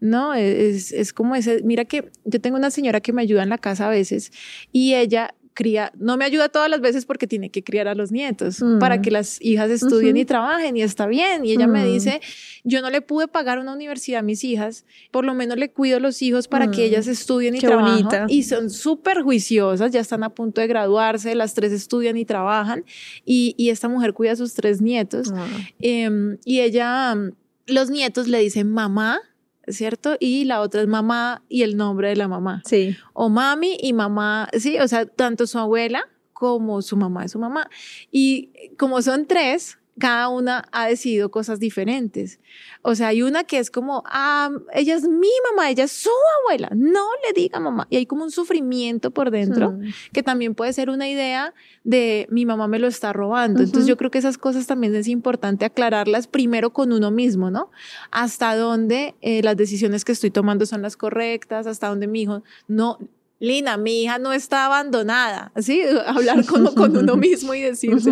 No, 0.00 0.34
es, 0.34 0.92
es 0.92 1.12
como 1.12 1.34
ese, 1.36 1.62
mira 1.64 1.84
que 1.84 2.10
yo 2.24 2.40
tengo 2.40 2.56
una 2.56 2.70
señora 2.70 3.00
que 3.00 3.12
me 3.12 3.22
ayuda 3.22 3.42
en 3.42 3.48
la 3.48 3.58
casa 3.58 3.86
a 3.88 3.90
veces 3.90 4.30
y 4.70 4.94
ella 4.94 5.34
cría, 5.56 5.90
no 5.98 6.16
me 6.18 6.24
ayuda 6.26 6.50
todas 6.50 6.68
las 6.70 6.80
veces 6.80 7.06
porque 7.06 7.26
tiene 7.26 7.50
que 7.50 7.64
criar 7.64 7.88
a 7.88 7.94
los 7.96 8.12
nietos 8.12 8.62
Mm. 8.62 8.78
para 8.78 9.00
que 9.02 9.10
las 9.10 9.40
hijas 9.40 9.70
estudien 9.70 10.16
y 10.18 10.24
trabajen 10.26 10.76
y 10.76 10.82
está 10.82 11.06
bien. 11.06 11.44
Y 11.46 11.52
ella 11.52 11.66
me 11.66 11.82
Mm. 11.84 11.92
dice, 11.92 12.20
yo 12.62 12.82
no 12.82 12.90
le 12.90 13.00
pude 13.00 13.26
pagar 13.26 13.58
una 13.58 13.72
universidad 13.72 14.20
a 14.20 14.22
mis 14.22 14.44
hijas, 14.44 14.84
por 15.10 15.24
lo 15.24 15.32
menos 15.34 15.56
le 15.56 15.70
cuido 15.70 15.96
a 15.96 16.00
los 16.00 16.20
hijos 16.20 16.46
para 16.46 16.70
que 16.70 16.82
Mm. 16.82 16.84
ellas 16.84 17.06
estudien 17.08 17.56
y 17.56 17.58
Qué 17.60 17.66
trabajen. 17.66 18.04
bonita. 18.04 18.26
Y 18.28 18.42
son 18.42 18.68
súper 18.70 19.22
juiciosas, 19.22 19.90
ya 19.90 20.00
están 20.00 20.22
a 20.22 20.28
punto 20.30 20.60
de 20.60 20.66
graduarse, 20.66 21.34
las 21.34 21.54
tres 21.54 21.72
estudian 21.72 22.16
y 22.18 22.24
trabajan. 22.26 22.84
Y, 23.24 23.54
y 23.56 23.70
esta 23.70 23.88
mujer 23.88 24.12
cuida 24.12 24.32
a 24.32 24.36
sus 24.36 24.52
tres 24.54 24.80
nietos. 24.82 25.32
Ah. 25.34 25.46
Em, 25.80 26.36
y 26.44 26.60
ella, 26.60 27.14
mm, 27.14 27.30
los 27.68 27.88
nietos 27.90 28.28
le 28.28 28.38
dicen 28.40 28.70
mamá, 28.70 29.20
¿cierto? 29.68 30.16
Y 30.20 30.44
la 30.44 30.60
otra 30.60 30.82
es 30.82 30.88
mamá 30.88 31.42
y 31.48 31.62
el 31.62 31.76
nombre 31.76 32.08
de 32.08 32.16
la 32.16 32.28
mamá. 32.28 32.62
Sí. 32.64 32.96
O 33.12 33.28
mami 33.28 33.76
y 33.80 33.92
mamá, 33.92 34.48
sí, 34.58 34.78
o 34.78 34.88
sea, 34.88 35.06
tanto 35.06 35.46
su 35.46 35.58
abuela 35.58 36.08
como 36.32 36.82
su 36.82 36.96
mamá 36.96 37.24
es 37.24 37.32
su 37.32 37.38
mamá. 37.38 37.68
Y 38.10 38.50
como 38.76 39.00
son 39.02 39.26
tres, 39.26 39.78
cada 39.98 40.28
una 40.28 40.68
ha 40.72 40.86
decidido 40.86 41.30
cosas 41.30 41.58
diferentes. 41.58 42.38
O 42.82 42.94
sea, 42.94 43.08
hay 43.08 43.22
una 43.22 43.44
que 43.44 43.58
es 43.58 43.70
como, 43.70 44.02
ah, 44.06 44.50
ella 44.74 44.94
es 44.94 45.04
mi 45.04 45.30
mamá, 45.50 45.70
ella 45.70 45.84
es 45.84 45.92
su 45.92 46.10
abuela, 46.42 46.68
no 46.74 47.06
le 47.26 47.40
diga 47.40 47.60
mamá. 47.60 47.86
Y 47.88 47.96
hay 47.96 48.06
como 48.06 48.24
un 48.24 48.30
sufrimiento 48.30 49.10
por 49.10 49.30
dentro 49.30 49.72
Mm. 49.72 49.84
que 50.12 50.22
también 50.22 50.54
puede 50.54 50.72
ser 50.72 50.90
una 50.90 51.08
idea 51.08 51.54
de 51.82 52.26
mi 52.30 52.44
mamá 52.44 52.68
me 52.68 52.78
lo 52.78 52.86
está 52.88 53.12
robando. 53.12 53.62
Entonces 53.62 53.86
yo 53.86 53.96
creo 53.96 54.10
que 54.10 54.18
esas 54.18 54.38
cosas 54.38 54.66
también 54.66 54.94
es 54.94 55.08
importante 55.08 55.64
aclararlas 55.64 56.26
primero 56.26 56.72
con 56.72 56.92
uno 56.92 57.10
mismo, 57.10 57.50
¿no? 57.50 57.70
Hasta 58.10 58.54
dónde 58.56 59.14
eh, 59.22 59.42
las 59.42 59.56
decisiones 59.56 60.04
que 60.04 60.12
estoy 60.12 60.30
tomando 60.30 60.66
son 60.66 60.82
las 60.82 60.96
correctas, 60.96 61.66
hasta 61.66 61.88
dónde 61.88 62.06
mi 62.06 62.22
hijo 62.22 62.42
no... 62.68 62.98
Lina, 63.38 63.76
mi 63.76 64.02
hija 64.02 64.18
no 64.18 64.32
está 64.32 64.66
abandonada, 64.66 65.52
¿sí? 65.60 65.82
Hablar 66.06 66.44
con, 66.46 66.66
con 66.74 66.96
uno 66.96 67.16
mismo 67.16 67.54
y 67.54 67.60
decirse 67.60 68.10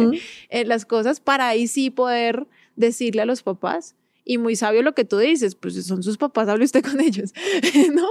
eh, 0.50 0.64
las 0.64 0.84
cosas 0.84 1.20
para 1.20 1.48
ahí 1.48 1.66
sí 1.66 1.90
poder 1.90 2.46
decirle 2.76 3.22
a 3.22 3.26
los 3.26 3.42
papás. 3.42 3.94
Y 4.26 4.38
muy 4.38 4.56
sabio 4.56 4.80
lo 4.82 4.94
que 4.94 5.04
tú 5.04 5.18
dices, 5.18 5.54
pues 5.54 5.74
si 5.74 5.82
son 5.82 6.02
sus 6.02 6.16
papás, 6.16 6.48
hable 6.48 6.64
usted 6.64 6.82
con 6.82 6.98
ellos, 6.98 7.34
¿no? 7.94 8.06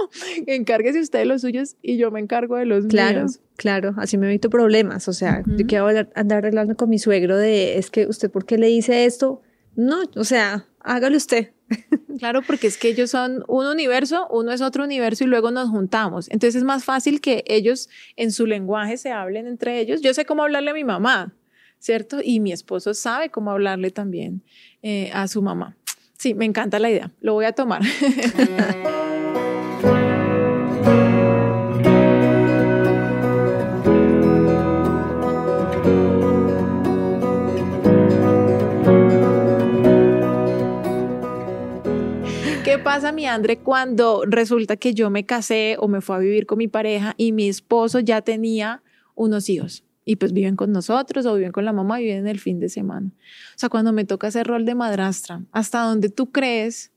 Encárguese 0.46 1.00
usted 1.00 1.18
de 1.18 1.24
los 1.24 1.40
suyos 1.40 1.74
y 1.82 1.96
yo 1.96 2.12
me 2.12 2.20
encargo 2.20 2.54
de 2.56 2.66
los 2.66 2.86
Claro, 2.86 3.20
míos. 3.22 3.40
claro, 3.56 3.94
así 3.96 4.16
me 4.16 4.26
evito 4.28 4.48
problemas. 4.48 5.08
O 5.08 5.12
sea, 5.12 5.42
yo 5.44 5.66
quiero 5.66 5.88
andar 6.14 6.46
hablando 6.46 6.76
con 6.76 6.88
mi 6.88 7.00
suegro 7.00 7.36
de, 7.36 7.78
es 7.78 7.90
que 7.90 8.06
usted, 8.06 8.30
¿por 8.30 8.44
qué 8.46 8.58
le 8.58 8.68
dice 8.68 9.06
esto? 9.06 9.42
No, 9.76 10.02
o 10.16 10.24
sea, 10.24 10.66
hágalo 10.80 11.16
usted. 11.16 11.50
Claro, 12.18 12.42
porque 12.42 12.68
es 12.68 12.78
que 12.78 12.88
ellos 12.88 13.10
son 13.10 13.42
un 13.48 13.66
universo, 13.66 14.28
uno 14.30 14.52
es 14.52 14.60
otro 14.60 14.84
universo 14.84 15.24
y 15.24 15.26
luego 15.26 15.50
nos 15.50 15.68
juntamos. 15.68 16.30
Entonces 16.30 16.54
es 16.54 16.62
más 16.62 16.84
fácil 16.84 17.20
que 17.20 17.42
ellos 17.48 17.90
en 18.14 18.30
su 18.30 18.46
lenguaje 18.46 18.96
se 18.96 19.10
hablen 19.10 19.48
entre 19.48 19.80
ellos. 19.80 20.00
Yo 20.00 20.14
sé 20.14 20.24
cómo 20.24 20.44
hablarle 20.44 20.70
a 20.70 20.74
mi 20.74 20.84
mamá, 20.84 21.34
¿cierto? 21.80 22.20
Y 22.22 22.38
mi 22.38 22.52
esposo 22.52 22.94
sabe 22.94 23.30
cómo 23.30 23.50
hablarle 23.50 23.90
también 23.90 24.44
eh, 24.82 25.10
a 25.12 25.26
su 25.26 25.42
mamá. 25.42 25.76
Sí, 26.16 26.34
me 26.34 26.44
encanta 26.44 26.78
la 26.78 26.88
idea. 26.88 27.10
Lo 27.20 27.34
voy 27.34 27.46
a 27.46 27.52
tomar. 27.52 27.82
pasa, 42.94 43.10
mi 43.10 43.26
Andre, 43.26 43.58
cuando 43.58 44.22
resulta 44.24 44.76
que 44.76 44.94
yo 44.94 45.10
me 45.10 45.26
casé 45.26 45.76
o 45.80 45.88
me 45.88 46.00
fui 46.00 46.14
a 46.14 46.18
vivir 46.20 46.46
con 46.46 46.58
mi 46.58 46.68
pareja 46.68 47.14
y 47.16 47.32
mi 47.32 47.48
esposo 47.48 47.98
ya 47.98 48.22
tenía 48.22 48.84
unos 49.16 49.48
hijos? 49.48 49.82
Y 50.04 50.14
pues 50.14 50.32
viven 50.32 50.54
con 50.54 50.70
nosotros 50.70 51.26
o 51.26 51.34
viven 51.34 51.50
con 51.50 51.64
la 51.64 51.72
mamá 51.72 51.98
viven 51.98 52.28
el 52.28 52.38
fin 52.38 52.60
de 52.60 52.68
semana. 52.68 53.10
O 53.56 53.58
sea, 53.58 53.68
cuando 53.68 53.92
me 53.92 54.04
toca 54.04 54.28
ese 54.28 54.44
rol 54.44 54.64
de 54.64 54.76
madrastra, 54.76 55.42
¿hasta 55.50 55.80
dónde 55.80 56.08
tú 56.08 56.30
crees 56.30 56.92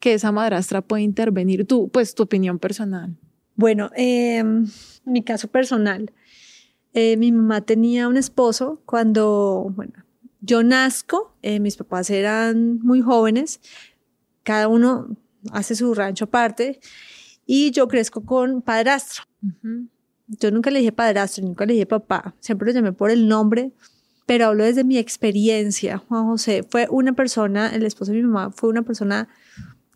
que 0.00 0.14
esa 0.14 0.32
madrastra 0.32 0.80
puede 0.80 1.02
intervenir? 1.02 1.66
Tú, 1.66 1.90
pues 1.90 2.14
tu 2.14 2.22
opinión 2.22 2.58
personal. 2.58 3.14
Bueno, 3.54 3.90
eh, 3.94 4.42
mi 5.04 5.22
caso 5.22 5.48
personal. 5.48 6.12
Eh, 6.94 7.18
mi 7.18 7.30
mamá 7.30 7.60
tenía 7.60 8.08
un 8.08 8.16
esposo 8.16 8.80
cuando, 8.86 9.70
bueno, 9.76 9.92
yo 10.40 10.62
nazco, 10.62 11.36
eh, 11.42 11.60
mis 11.60 11.76
papás 11.76 12.08
eran 12.08 12.78
muy 12.78 13.02
jóvenes, 13.02 13.60
cada 14.44 14.68
uno 14.68 15.14
hace 15.50 15.74
su 15.74 15.92
rancho 15.94 16.26
aparte 16.26 16.80
y 17.46 17.70
yo 17.70 17.88
crezco 17.88 18.24
con 18.24 18.62
padrastro. 18.62 19.24
Yo 20.26 20.50
nunca 20.50 20.70
le 20.70 20.78
dije 20.78 20.92
padrastro, 20.92 21.44
nunca 21.44 21.66
le 21.66 21.74
dije 21.74 21.86
papá, 21.86 22.34
siempre 22.40 22.66
lo 22.66 22.72
llamé 22.72 22.92
por 22.92 23.10
el 23.10 23.28
nombre, 23.28 23.72
pero 24.26 24.46
hablo 24.46 24.64
desde 24.64 24.84
mi 24.84 24.98
experiencia. 24.98 25.98
Juan 25.98 26.26
José 26.26 26.64
fue 26.68 26.86
una 26.90 27.12
persona, 27.12 27.74
el 27.74 27.84
esposo 27.84 28.12
de 28.12 28.18
mi 28.18 28.24
mamá 28.24 28.50
fue 28.52 28.70
una 28.70 28.82
persona 28.82 29.28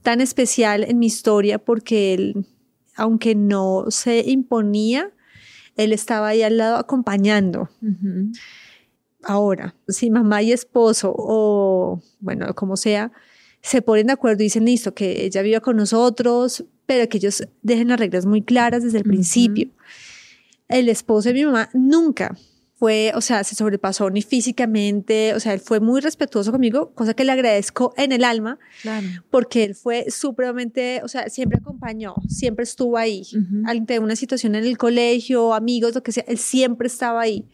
tan 0.02 0.20
especial 0.20 0.84
en 0.84 0.98
mi 0.98 1.06
historia 1.06 1.58
porque 1.58 2.14
él, 2.14 2.46
aunque 2.96 3.34
no 3.34 3.86
se 3.88 4.24
imponía, 4.26 5.10
él 5.76 5.92
estaba 5.92 6.28
ahí 6.28 6.42
al 6.42 6.56
lado 6.56 6.76
acompañando. 6.76 7.68
Ahora, 9.22 9.74
si 9.88 10.10
mamá 10.10 10.42
y 10.42 10.52
esposo 10.52 11.12
o, 11.16 12.02
bueno, 12.20 12.54
como 12.54 12.76
sea, 12.76 13.12
se 13.66 13.82
ponen 13.82 14.06
de 14.06 14.12
acuerdo 14.12 14.42
y 14.42 14.46
dicen, 14.46 14.64
listo, 14.64 14.94
que 14.94 15.24
ella 15.24 15.42
viva 15.42 15.58
con 15.58 15.76
nosotros, 15.76 16.64
pero 16.86 17.08
que 17.08 17.18
ellos 17.18 17.48
dejen 17.62 17.88
las 17.88 17.98
reglas 17.98 18.24
muy 18.24 18.42
claras 18.42 18.84
desde 18.84 18.98
el 18.98 19.04
principio. 19.04 19.70
El 20.68 20.88
esposo 20.88 21.30
de 21.30 21.34
mi 21.34 21.44
mamá 21.44 21.68
nunca 21.74 22.36
fue, 22.74 23.10
o 23.16 23.20
sea, 23.20 23.42
se 23.42 23.56
sobrepasó 23.56 24.08
ni 24.08 24.22
físicamente, 24.22 25.34
o 25.34 25.40
sea, 25.40 25.52
él 25.52 25.58
fue 25.58 25.80
muy 25.80 26.00
respetuoso 26.00 26.52
conmigo, 26.52 26.92
cosa 26.94 27.14
que 27.14 27.24
le 27.24 27.32
agradezco 27.32 27.92
en 27.96 28.12
el 28.12 28.22
alma, 28.22 28.60
porque 29.30 29.64
él 29.64 29.74
fue 29.74 30.12
supremamente, 30.12 31.00
o 31.02 31.08
sea, 31.08 31.28
siempre 31.28 31.58
acompañó, 31.58 32.14
siempre 32.28 32.62
estuvo 32.62 32.96
ahí, 32.98 33.22
ante 33.64 33.98
una 33.98 34.14
situación 34.14 34.54
en 34.54 34.64
el 34.64 34.78
colegio, 34.78 35.54
amigos, 35.54 35.92
lo 35.92 36.04
que 36.04 36.12
sea, 36.12 36.24
él 36.28 36.38
siempre 36.38 36.86
estaba 36.86 37.20
ahí. 37.20 37.46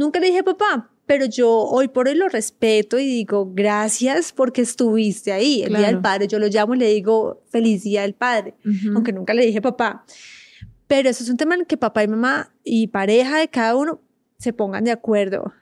Nunca 0.00 0.18
le 0.18 0.28
dije, 0.28 0.42
papá, 0.42 0.90
pero 1.04 1.26
yo 1.26 1.50
hoy 1.50 1.88
por 1.88 2.08
hoy 2.08 2.14
lo 2.14 2.30
respeto 2.30 2.98
y 2.98 3.04
digo, 3.04 3.52
gracias 3.52 4.32
porque 4.32 4.62
estuviste 4.62 5.30
ahí. 5.30 5.62
El 5.62 5.74
día 5.74 5.88
del 5.88 6.00
padre, 6.00 6.26
yo 6.26 6.38
lo 6.38 6.46
llamo 6.46 6.74
y 6.74 6.78
le 6.78 6.86
digo, 6.88 7.42
feliz 7.50 7.82
día 7.82 8.00
del 8.00 8.14
padre, 8.14 8.54
aunque 8.94 9.12
nunca 9.12 9.34
le 9.34 9.44
dije 9.44 9.60
papá. 9.60 10.06
Pero 10.86 11.10
eso 11.10 11.22
es 11.22 11.28
un 11.28 11.36
tema 11.36 11.54
en 11.54 11.66
que 11.66 11.76
papá 11.76 12.02
y 12.02 12.08
mamá 12.08 12.50
y 12.64 12.86
pareja 12.86 13.40
de 13.40 13.48
cada 13.48 13.76
uno 13.76 14.00
se 14.38 14.54
pongan 14.54 14.84
de 14.84 14.90
acuerdo. 14.90 15.52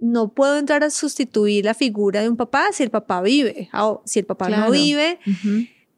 No 0.00 0.34
puedo 0.34 0.58
entrar 0.58 0.82
a 0.82 0.90
sustituir 0.90 1.64
la 1.64 1.74
figura 1.74 2.20
de 2.20 2.28
un 2.28 2.36
papá 2.36 2.66
si 2.72 2.82
el 2.82 2.90
papá 2.90 3.22
vive. 3.22 3.68
Ah, 3.72 4.00
si 4.04 4.18
el 4.18 4.26
papá 4.26 4.48
no 4.48 4.72
vive, 4.72 5.20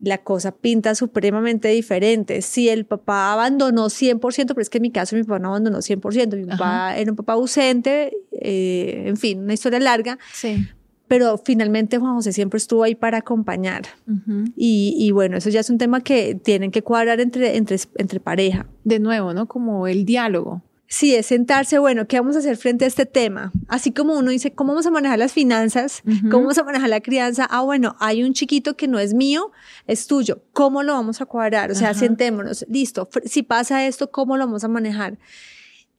la 0.00 0.18
cosa 0.18 0.52
pinta 0.52 0.94
supremamente 0.94 1.68
diferente. 1.68 2.42
Si 2.42 2.68
el 2.68 2.84
papá 2.84 3.32
abandonó 3.32 3.86
100%, 3.86 4.48
pero 4.48 4.60
es 4.60 4.70
que 4.70 4.78
en 4.78 4.82
mi 4.82 4.90
caso 4.90 5.16
mi 5.16 5.22
papá 5.22 5.38
no 5.38 5.48
abandonó 5.48 5.78
100%, 5.78 6.36
mi 6.36 6.44
papá 6.44 6.96
era 6.96 7.10
un 7.10 7.16
papá 7.16 7.34
ausente, 7.34 8.16
eh, 8.32 9.04
en 9.06 9.16
fin, 9.16 9.40
una 9.40 9.54
historia 9.54 9.80
larga. 9.80 10.18
Sí. 10.32 10.66
Pero 11.08 11.38
finalmente 11.38 11.98
Juan 11.98 12.14
José 12.16 12.32
siempre 12.32 12.58
estuvo 12.58 12.82
ahí 12.82 12.94
para 12.94 13.18
acompañar. 13.18 13.84
y, 14.56 14.96
y, 14.98 15.10
bueno, 15.12 15.36
eso 15.36 15.50
ya 15.50 15.60
es 15.60 15.70
un 15.70 15.78
tema 15.78 16.00
que 16.00 16.34
tienen 16.34 16.72
que 16.72 16.82
cuadrar 16.82 17.20
entre, 17.20 17.56
entre, 17.56 17.76
entre 17.96 18.18
pareja. 18.18 18.66
De 18.82 18.98
nuevo, 18.98 19.32
¿no? 19.32 19.46
Como 19.46 19.86
el 19.86 20.04
diálogo. 20.04 20.62
Sí, 20.88 21.14
es 21.14 21.26
sentarse, 21.26 21.78
bueno, 21.78 22.06
¿qué 22.06 22.20
vamos 22.20 22.36
a 22.36 22.38
hacer 22.38 22.56
frente 22.56 22.84
a 22.84 22.88
este 22.88 23.06
tema? 23.06 23.52
Así 23.66 23.92
como 23.92 24.14
uno 24.16 24.30
dice, 24.30 24.52
¿cómo 24.52 24.72
vamos 24.72 24.86
a 24.86 24.90
manejar 24.90 25.18
las 25.18 25.32
finanzas? 25.32 26.02
¿Cómo 26.30 26.42
vamos 26.42 26.58
a 26.58 26.64
manejar 26.64 26.88
la 26.88 27.00
crianza? 27.00 27.46
Ah, 27.50 27.62
bueno, 27.62 27.96
hay 27.98 28.22
un 28.22 28.34
chiquito 28.34 28.76
que 28.76 28.86
no 28.86 29.00
es 29.00 29.12
mío, 29.12 29.50
es 29.88 30.06
tuyo. 30.06 30.42
¿Cómo 30.52 30.84
lo 30.84 30.92
vamos 30.92 31.20
a 31.20 31.26
cuadrar? 31.26 31.72
O 31.72 31.74
sea, 31.74 31.92
sentémonos, 31.92 32.64
listo. 32.68 33.08
Si 33.24 33.42
pasa 33.42 33.86
esto, 33.86 34.12
¿cómo 34.12 34.36
lo 34.36 34.46
vamos 34.46 34.62
a 34.62 34.68
manejar? 34.68 35.18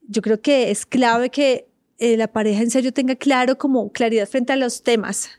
Yo 0.06 0.22
creo 0.22 0.40
que 0.40 0.70
es 0.70 0.86
clave 0.86 1.28
que 1.28 1.68
eh, 1.98 2.16
la 2.16 2.28
pareja 2.28 2.62
en 2.62 2.70
serio 2.70 2.92
tenga 2.92 3.16
claro 3.16 3.58
como 3.58 3.92
claridad 3.92 4.26
frente 4.26 4.54
a 4.54 4.56
los 4.56 4.82
temas 4.82 5.37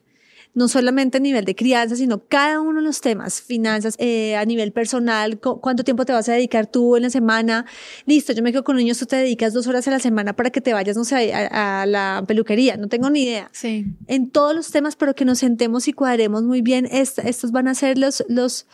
no 0.54 0.68
solamente 0.68 1.18
a 1.18 1.22
nivel 1.22 1.46
de 1.46 1.56
crianza, 1.56 1.96
sino 1.96 2.26
cada 2.28 2.60
uno 2.60 2.80
de 2.80 2.86
los 2.86 3.02
temas, 3.02 3.42
finanzas, 3.42 3.96
eh, 4.00 4.36
a 4.36 4.46
nivel 4.46 4.72
personal, 4.72 5.40
cuánto 5.40 5.84
tiempo 5.84 6.06
te 6.06 6.14
vas 6.14 6.28
a 6.28 6.34
dedicar 6.34 6.68
tú 6.68 6.96
en 6.96 7.04
la 7.04 7.10
semana. 7.10 7.66
Listo, 8.06 8.34
yo 8.34 8.42
me 8.42 8.52
quedo 8.52 8.64
con 8.64 8.78
niños, 8.78 8.98
tú 8.98 9.06
te 9.06 9.16
dedicas 9.16 9.54
dos 9.54 9.68
horas 9.68 9.88
a 9.88 9.92
la 9.92 10.00
semana 10.00 10.34
para 10.34 10.50
que 10.50 10.62
te 10.62 10.74
vayas, 10.74 10.98
no 10.98 11.06
sé, 11.06 11.34
a, 11.34 11.86
la 11.86 12.24
peluquería, 12.28 12.78
no 12.78 12.88
tengo 12.88 13.10
ni 13.10 13.24
idea. 13.24 13.50
Sí. 13.54 13.86
En 14.08 14.30
todos 14.30 14.56
los 14.56 14.72
temas, 14.72 14.96
pero 14.96 15.14
que 15.14 15.26
nos 15.26 15.40
sentemos 15.40 15.88
y 15.88 15.94
cuadremos 15.94 16.44
muy 16.44 16.62
bien, 16.62 16.88
estos 16.92 17.52
van 17.52 17.68
a 17.68 17.76
ser 17.76 17.98
los, 17.98 18.24
los, 18.28 18.66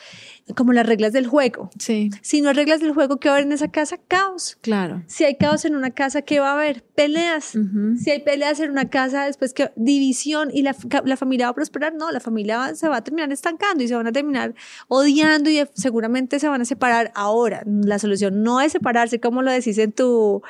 como 0.54 0.74
las 0.74 0.86
reglas 0.86 1.12
del 1.12 1.26
juego. 1.26 1.72
Sí. 1.80 2.12
Si 2.22 2.42
no 2.42 2.50
hay 2.50 2.56
reglas 2.56 2.80
del 2.80 2.94
juego, 2.94 3.18
¿qué 3.18 3.30
va 3.30 3.36
a 3.36 3.38
haber 3.38 3.48
en 3.48 3.54
esa 3.54 3.70
casa? 3.70 3.98
Caos. 4.08 4.58
Claro. 4.62 5.04
Si 5.08 5.24
hay 5.24 5.38
caos 5.38 5.66
en 5.66 5.76
una 5.76 5.92
casa, 5.92 6.22
¿qué 6.22 6.40
va 6.40 6.52
a 6.52 6.54
haber? 6.54 6.84
Peleas. 6.84 7.58
Si 7.98 8.12
hay 8.12 8.22
peleas 8.22 8.60
en 8.60 8.70
una 8.70 8.90
casa, 8.90 9.26
después 9.26 9.54
que 9.54 9.72
división 9.76 10.50
y 10.54 10.62
la, 10.62 10.76
la 11.04 11.18
familia 11.18 11.48
va 11.48 11.52
a 11.52 11.56
prosperar, 11.56 11.96
no, 11.96 12.12
la 12.12 12.20
familia 12.20 12.76
se 12.76 12.88
va 12.88 12.98
a 12.98 13.04
terminar 13.04 13.32
estancando 13.32 13.84
y 13.84 13.88
se 13.88 13.96
van 13.96 14.06
a 14.06 14.12
terminar 14.12 14.54
odiando 14.88 15.50
y 15.50 15.64
seguramente 15.74 16.40
se 16.40 16.48
van 16.48 16.62
a 16.62 16.66
separar. 16.66 17.12
Ahora, 17.16 17.64
la 17.66 17.98
solución 17.98 18.44
no 18.44 18.62
es 18.62 18.72
separarse, 18.72 19.20
como 19.20 19.42
lo 19.42 19.52
decís 19.52 19.78
en 19.80 19.94
tu... 19.94 20.44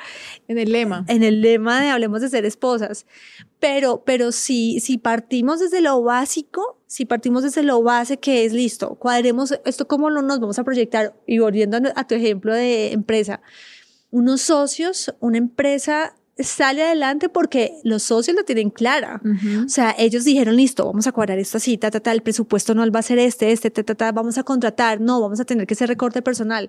En 0.46 0.58
el 0.58 0.72
lema. 0.72 1.04
En 1.08 1.22
el 1.22 1.40
lema 1.40 1.80
de 1.80 1.88
hablemos 1.88 2.20
de 2.20 2.28
ser 2.28 2.44
esposas. 2.44 3.06
Pero, 3.58 4.02
pero 4.04 4.32
si, 4.32 4.80
si 4.80 4.98
partimos 4.98 5.60
desde 5.60 5.80
lo 5.80 6.02
básico, 6.02 6.78
si 6.86 7.04
partimos 7.04 7.42
desde 7.42 7.62
lo 7.62 7.82
base 7.82 8.18
que 8.18 8.44
es 8.44 8.52
listo, 8.52 8.94
cuadremos 8.94 9.54
esto, 9.64 9.88
cómo 9.88 10.10
no 10.10 10.22
nos 10.22 10.40
vamos 10.40 10.58
a 10.58 10.64
proyectar 10.64 11.14
y 11.26 11.38
volviendo 11.38 11.78
a 11.94 12.06
tu 12.06 12.14
ejemplo 12.14 12.54
de 12.54 12.92
empresa, 12.92 13.40
unos 14.10 14.42
socios, 14.42 15.14
una 15.20 15.38
empresa 15.38 16.14
sale 16.38 16.82
adelante 16.82 17.28
porque 17.28 17.78
los 17.82 18.02
socios 18.02 18.36
lo 18.36 18.44
tienen 18.44 18.70
clara. 18.70 19.20
O 19.64 19.68
sea, 19.68 19.94
ellos 19.98 20.24
dijeron, 20.24 20.56
listo, 20.56 20.84
vamos 20.84 21.06
a 21.06 21.12
cuadrar 21.12 21.38
esta 21.38 21.58
cita, 21.58 21.90
ta, 21.90 22.00
ta, 22.00 22.12
el 22.12 22.22
presupuesto 22.22 22.74
no 22.74 22.88
va 22.90 23.00
a 23.00 23.02
ser 23.02 23.18
este, 23.18 23.52
este, 23.52 23.70
ta, 23.70 23.82
ta, 23.82 23.94
ta, 23.94 24.12
vamos 24.12 24.38
a 24.38 24.42
contratar, 24.42 25.00
no, 25.00 25.20
vamos 25.20 25.40
a 25.40 25.44
tener 25.44 25.66
que 25.66 25.74
hacer 25.74 25.88
recorte 25.88 26.22
personal. 26.22 26.68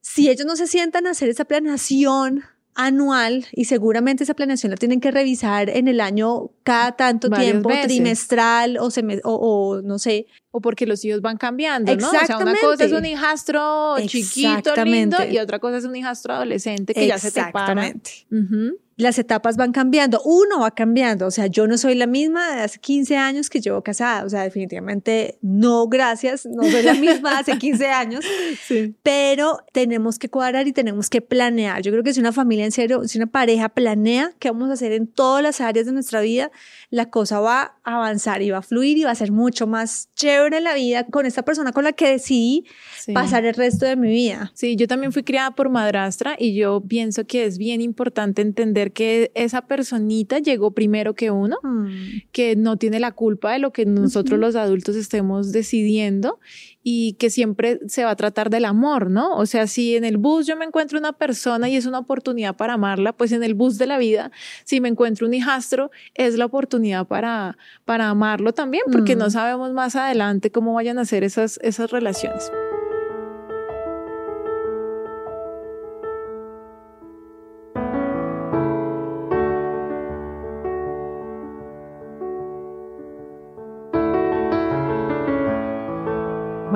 Si 0.00 0.28
ellos 0.28 0.46
no 0.46 0.56
se 0.56 0.66
sientan 0.66 1.06
a 1.06 1.10
hacer 1.10 1.28
esa 1.28 1.44
planeación 1.44 2.44
anual 2.78 3.44
y 3.52 3.64
seguramente 3.64 4.22
esa 4.22 4.34
planeación 4.34 4.70
la 4.70 4.76
tienen 4.76 5.00
que 5.00 5.10
revisar 5.10 5.68
en 5.68 5.88
el 5.88 6.00
año 6.00 6.52
cada 6.62 6.92
tanto 6.92 7.28
tiempo, 7.28 7.70
trimestral 7.82 8.78
o, 8.78 8.88
o, 9.24 9.82
no 9.82 9.98
sé. 9.98 10.26
O 10.52 10.60
porque 10.60 10.86
los 10.86 11.04
hijos 11.04 11.20
van 11.20 11.36
cambiando, 11.36 11.94
¿no? 11.96 12.08
O 12.08 12.10
sea, 12.10 12.38
una 12.38 12.54
cosa 12.58 12.84
es 12.84 12.92
un 12.92 13.04
hijastro 13.04 13.96
chiquito, 14.06 14.72
lindo, 14.84 15.18
y 15.28 15.38
otra 15.38 15.58
cosa 15.58 15.78
es 15.78 15.84
un 15.84 15.96
hijastro 15.96 16.34
adolescente 16.34 16.94
que 16.94 17.06
ya 17.06 17.18
se 17.18 17.32
te 17.32 17.44
para. 17.52 17.92
Uh 18.30 18.87
las 18.98 19.16
etapas 19.16 19.56
van 19.56 19.70
cambiando, 19.70 20.20
uno 20.24 20.58
va 20.58 20.72
cambiando, 20.72 21.26
o 21.26 21.30
sea, 21.30 21.46
yo 21.46 21.68
no 21.68 21.78
soy 21.78 21.94
la 21.94 22.08
misma 22.08 22.56
de 22.56 22.62
hace 22.62 22.80
15 22.80 23.16
años 23.16 23.48
que 23.48 23.60
llevo 23.60 23.80
casada, 23.80 24.24
o 24.24 24.28
sea, 24.28 24.42
definitivamente 24.42 25.38
no, 25.40 25.86
gracias, 25.86 26.44
no 26.46 26.64
soy 26.64 26.82
la 26.82 26.94
misma 26.94 27.30
de 27.30 27.36
hace 27.36 27.58
15 27.58 27.86
años, 27.90 28.24
sí. 28.66 28.96
pero 29.04 29.60
tenemos 29.72 30.18
que 30.18 30.28
cuadrar 30.28 30.66
y 30.66 30.72
tenemos 30.72 31.08
que 31.08 31.20
planear. 31.20 31.80
Yo 31.80 31.92
creo 31.92 32.02
que 32.02 32.12
si 32.12 32.18
una 32.18 32.32
familia 32.32 32.64
en 32.64 32.72
serio, 32.72 33.06
si 33.06 33.18
una 33.18 33.28
pareja 33.28 33.68
planea 33.68 34.32
qué 34.40 34.50
vamos 34.50 34.68
a 34.68 34.72
hacer 34.72 34.90
en 34.90 35.06
todas 35.06 35.44
las 35.44 35.60
áreas 35.60 35.86
de 35.86 35.92
nuestra 35.92 36.20
vida, 36.20 36.50
la 36.90 37.08
cosa 37.08 37.38
va 37.38 37.78
a 37.84 37.96
avanzar 37.96 38.42
y 38.42 38.50
va 38.50 38.58
a 38.58 38.62
fluir 38.62 38.98
y 38.98 39.04
va 39.04 39.12
a 39.12 39.14
ser 39.14 39.30
mucho 39.30 39.68
más 39.68 40.08
chévere 40.16 40.60
la 40.60 40.74
vida 40.74 41.04
con 41.04 41.24
esta 41.24 41.44
persona 41.44 41.70
con 41.70 41.84
la 41.84 41.92
que 41.92 42.08
decidí 42.08 42.64
pasar 43.14 43.44
el 43.44 43.54
resto 43.54 43.86
de 43.86 43.94
mi 43.94 44.08
vida. 44.08 44.50
Sí, 44.54 44.74
yo 44.74 44.88
también 44.88 45.12
fui 45.12 45.22
criada 45.22 45.52
por 45.52 45.68
madrastra 45.68 46.34
y 46.36 46.54
yo 46.54 46.80
pienso 46.80 47.26
que 47.28 47.44
es 47.44 47.58
bien 47.58 47.80
importante 47.80 48.42
entender 48.42 48.87
que 48.90 49.30
esa 49.34 49.62
personita 49.62 50.38
llegó 50.38 50.72
primero 50.72 51.14
que 51.14 51.30
uno, 51.30 51.56
mm. 51.62 51.86
que 52.32 52.56
no 52.56 52.76
tiene 52.76 53.00
la 53.00 53.12
culpa 53.12 53.52
de 53.52 53.58
lo 53.58 53.72
que 53.72 53.86
nosotros 53.86 54.38
los 54.38 54.56
adultos 54.56 54.96
estemos 54.96 55.52
decidiendo 55.52 56.38
y 56.82 57.14
que 57.14 57.28
siempre 57.28 57.80
se 57.86 58.04
va 58.04 58.12
a 58.12 58.16
tratar 58.16 58.50
del 58.50 58.64
amor, 58.64 59.10
¿no? 59.10 59.36
O 59.36 59.46
sea, 59.46 59.66
si 59.66 59.96
en 59.96 60.04
el 60.04 60.16
bus 60.16 60.46
yo 60.46 60.56
me 60.56 60.64
encuentro 60.64 60.98
una 60.98 61.12
persona 61.12 61.68
y 61.68 61.76
es 61.76 61.86
una 61.86 61.98
oportunidad 61.98 62.56
para 62.56 62.74
amarla, 62.74 63.12
pues 63.12 63.32
en 63.32 63.42
el 63.42 63.54
bus 63.54 63.78
de 63.78 63.86
la 63.86 63.98
vida, 63.98 64.30
si 64.64 64.80
me 64.80 64.88
encuentro 64.88 65.26
un 65.26 65.34
hijastro, 65.34 65.90
es 66.14 66.36
la 66.36 66.46
oportunidad 66.46 67.06
para, 67.06 67.58
para 67.84 68.08
amarlo 68.08 68.52
también, 68.52 68.84
porque 68.90 69.16
no 69.16 69.26
mm. 69.26 69.30
sabemos 69.30 69.72
más 69.72 69.96
adelante 69.96 70.50
cómo 70.50 70.72
vayan 70.72 70.98
a 70.98 71.04
ser 71.04 71.24
esas, 71.24 71.58
esas 71.62 71.90
relaciones. 71.90 72.50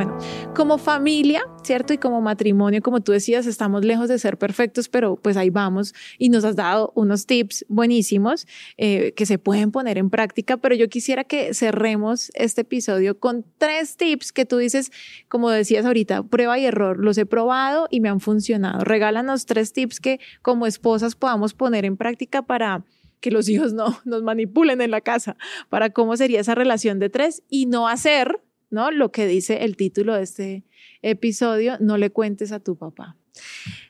Bueno, 0.03 0.19
como 0.57 0.79
familia, 0.79 1.45
¿cierto? 1.63 1.93
Y 1.93 1.99
como 1.99 2.21
matrimonio, 2.21 2.83
como 2.83 3.03
tú 3.03 3.13
decías, 3.13 3.47
estamos 3.47 3.85
lejos 3.85 4.09
de 4.09 4.19
ser 4.19 4.37
perfectos, 4.37 4.89
pero 4.89 5.15
pues 5.15 5.37
ahí 5.37 5.49
vamos 5.49 5.95
y 6.19 6.29
nos 6.29 6.43
has 6.45 6.57
dado 6.57 6.93
unos 6.97 7.27
tips 7.27 7.65
buenísimos 7.69 8.49
eh, 8.79 9.13
que 9.13 9.27
se 9.27 9.39
pueden 9.39 9.71
poner 9.71 9.99
en 9.99 10.11
práctica, 10.11 10.57
pero 10.57 10.75
yo 10.75 10.89
quisiera 10.89 11.23
que 11.23 11.55
cerremos 11.55 12.33
este 12.35 12.63
episodio 12.63 13.21
con 13.21 13.45
tres 13.59 13.97
tips 13.97 14.33
que 14.33 14.45
tú 14.45 14.57
dices, 14.57 14.91
como 15.29 15.51
decías 15.51 15.87
ahorita, 15.87 16.25
prueba 16.25 16.59
y 16.59 16.65
error, 16.65 16.99
los 16.99 17.17
he 17.17 17.25
probado 17.25 17.87
y 17.89 18.01
me 18.01 18.09
han 18.09 18.19
funcionado. 18.19 18.83
Regálanos 18.83 19.47
tres 19.47 19.73
tips 19.73 20.01
que 20.01 20.19
como 20.43 20.67
esposas 20.67 21.15
podamos 21.15 21.55
poner 21.55 21.85
en 21.85 21.97
práctica 21.97 22.43
para 22.43 22.85
que 23.21 23.31
los 23.31 23.49
hijos 23.49 23.73
no 23.73 24.01
nos 24.05 24.25
manipulen 24.25 24.81
en 24.81 24.91
la 24.91 25.01
casa, 25.01 25.37
para 25.69 25.91
cómo 25.91 26.17
sería 26.17 26.41
esa 26.41 26.57
relación 26.57 26.99
de 26.99 27.09
tres 27.09 27.45
y 27.49 27.67
no 27.67 27.87
hacer 27.87 28.41
¿no? 28.73 28.91
Lo 28.91 29.13
que 29.13 29.27
dice 29.27 29.65
el 29.65 29.77
título 29.77 30.15
de 30.15 30.23
este 30.23 30.65
episodio, 31.03 31.77
no 31.79 31.99
le 31.99 32.11
cuentes 32.11 32.51
a 32.51 32.59
tu 32.59 32.77
papá. 32.77 33.17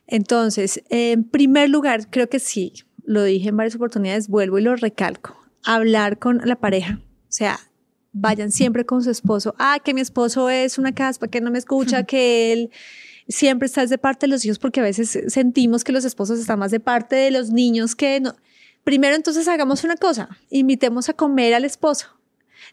Entonces, 0.06 0.82
en 0.90 1.24
primer 1.24 1.70
lugar, 1.70 2.10
creo 2.10 2.28
que 2.28 2.38
sí, 2.38 2.74
lo 3.04 3.22
dije 3.24 3.48
en 3.48 3.56
varias 3.56 3.76
oportunidades, 3.76 4.28
vuelvo 4.28 4.58
y 4.58 4.62
lo 4.62 4.76
recalco, 4.76 5.36
hablar 5.64 6.18
con 6.18 6.42
la 6.44 6.56
pareja, 6.56 7.00
o 7.02 7.32
sea, 7.32 7.58
vayan 8.12 8.52
siempre 8.52 8.84
con 8.84 9.02
su 9.02 9.10
esposo, 9.10 9.54
ah, 9.58 9.78
que 9.82 9.94
mi 9.94 10.00
esposo 10.00 10.50
es 10.50 10.78
una 10.78 10.92
caspa, 10.92 11.28
que 11.28 11.40
no 11.40 11.50
me 11.50 11.58
escucha, 11.58 12.04
que 12.04 12.52
él 12.52 12.70
siempre 13.28 13.66
está 13.66 13.86
de 13.86 13.98
parte 13.98 14.26
de 14.26 14.32
los 14.32 14.44
hijos, 14.44 14.58
porque 14.58 14.80
a 14.80 14.84
veces 14.84 15.18
sentimos 15.28 15.84
que 15.84 15.92
los 15.92 16.04
esposos 16.04 16.38
están 16.38 16.58
más 16.58 16.72
de 16.72 16.80
parte 16.80 17.16
de 17.16 17.30
los 17.30 17.50
niños 17.50 17.94
que 17.94 18.20
no. 18.20 18.34
Primero, 18.84 19.14
entonces 19.14 19.46
hagamos 19.46 19.84
una 19.84 19.96
cosa, 19.96 20.28
invitemos 20.50 21.08
a 21.08 21.14
comer 21.14 21.54
al 21.54 21.64
esposo. 21.64 22.08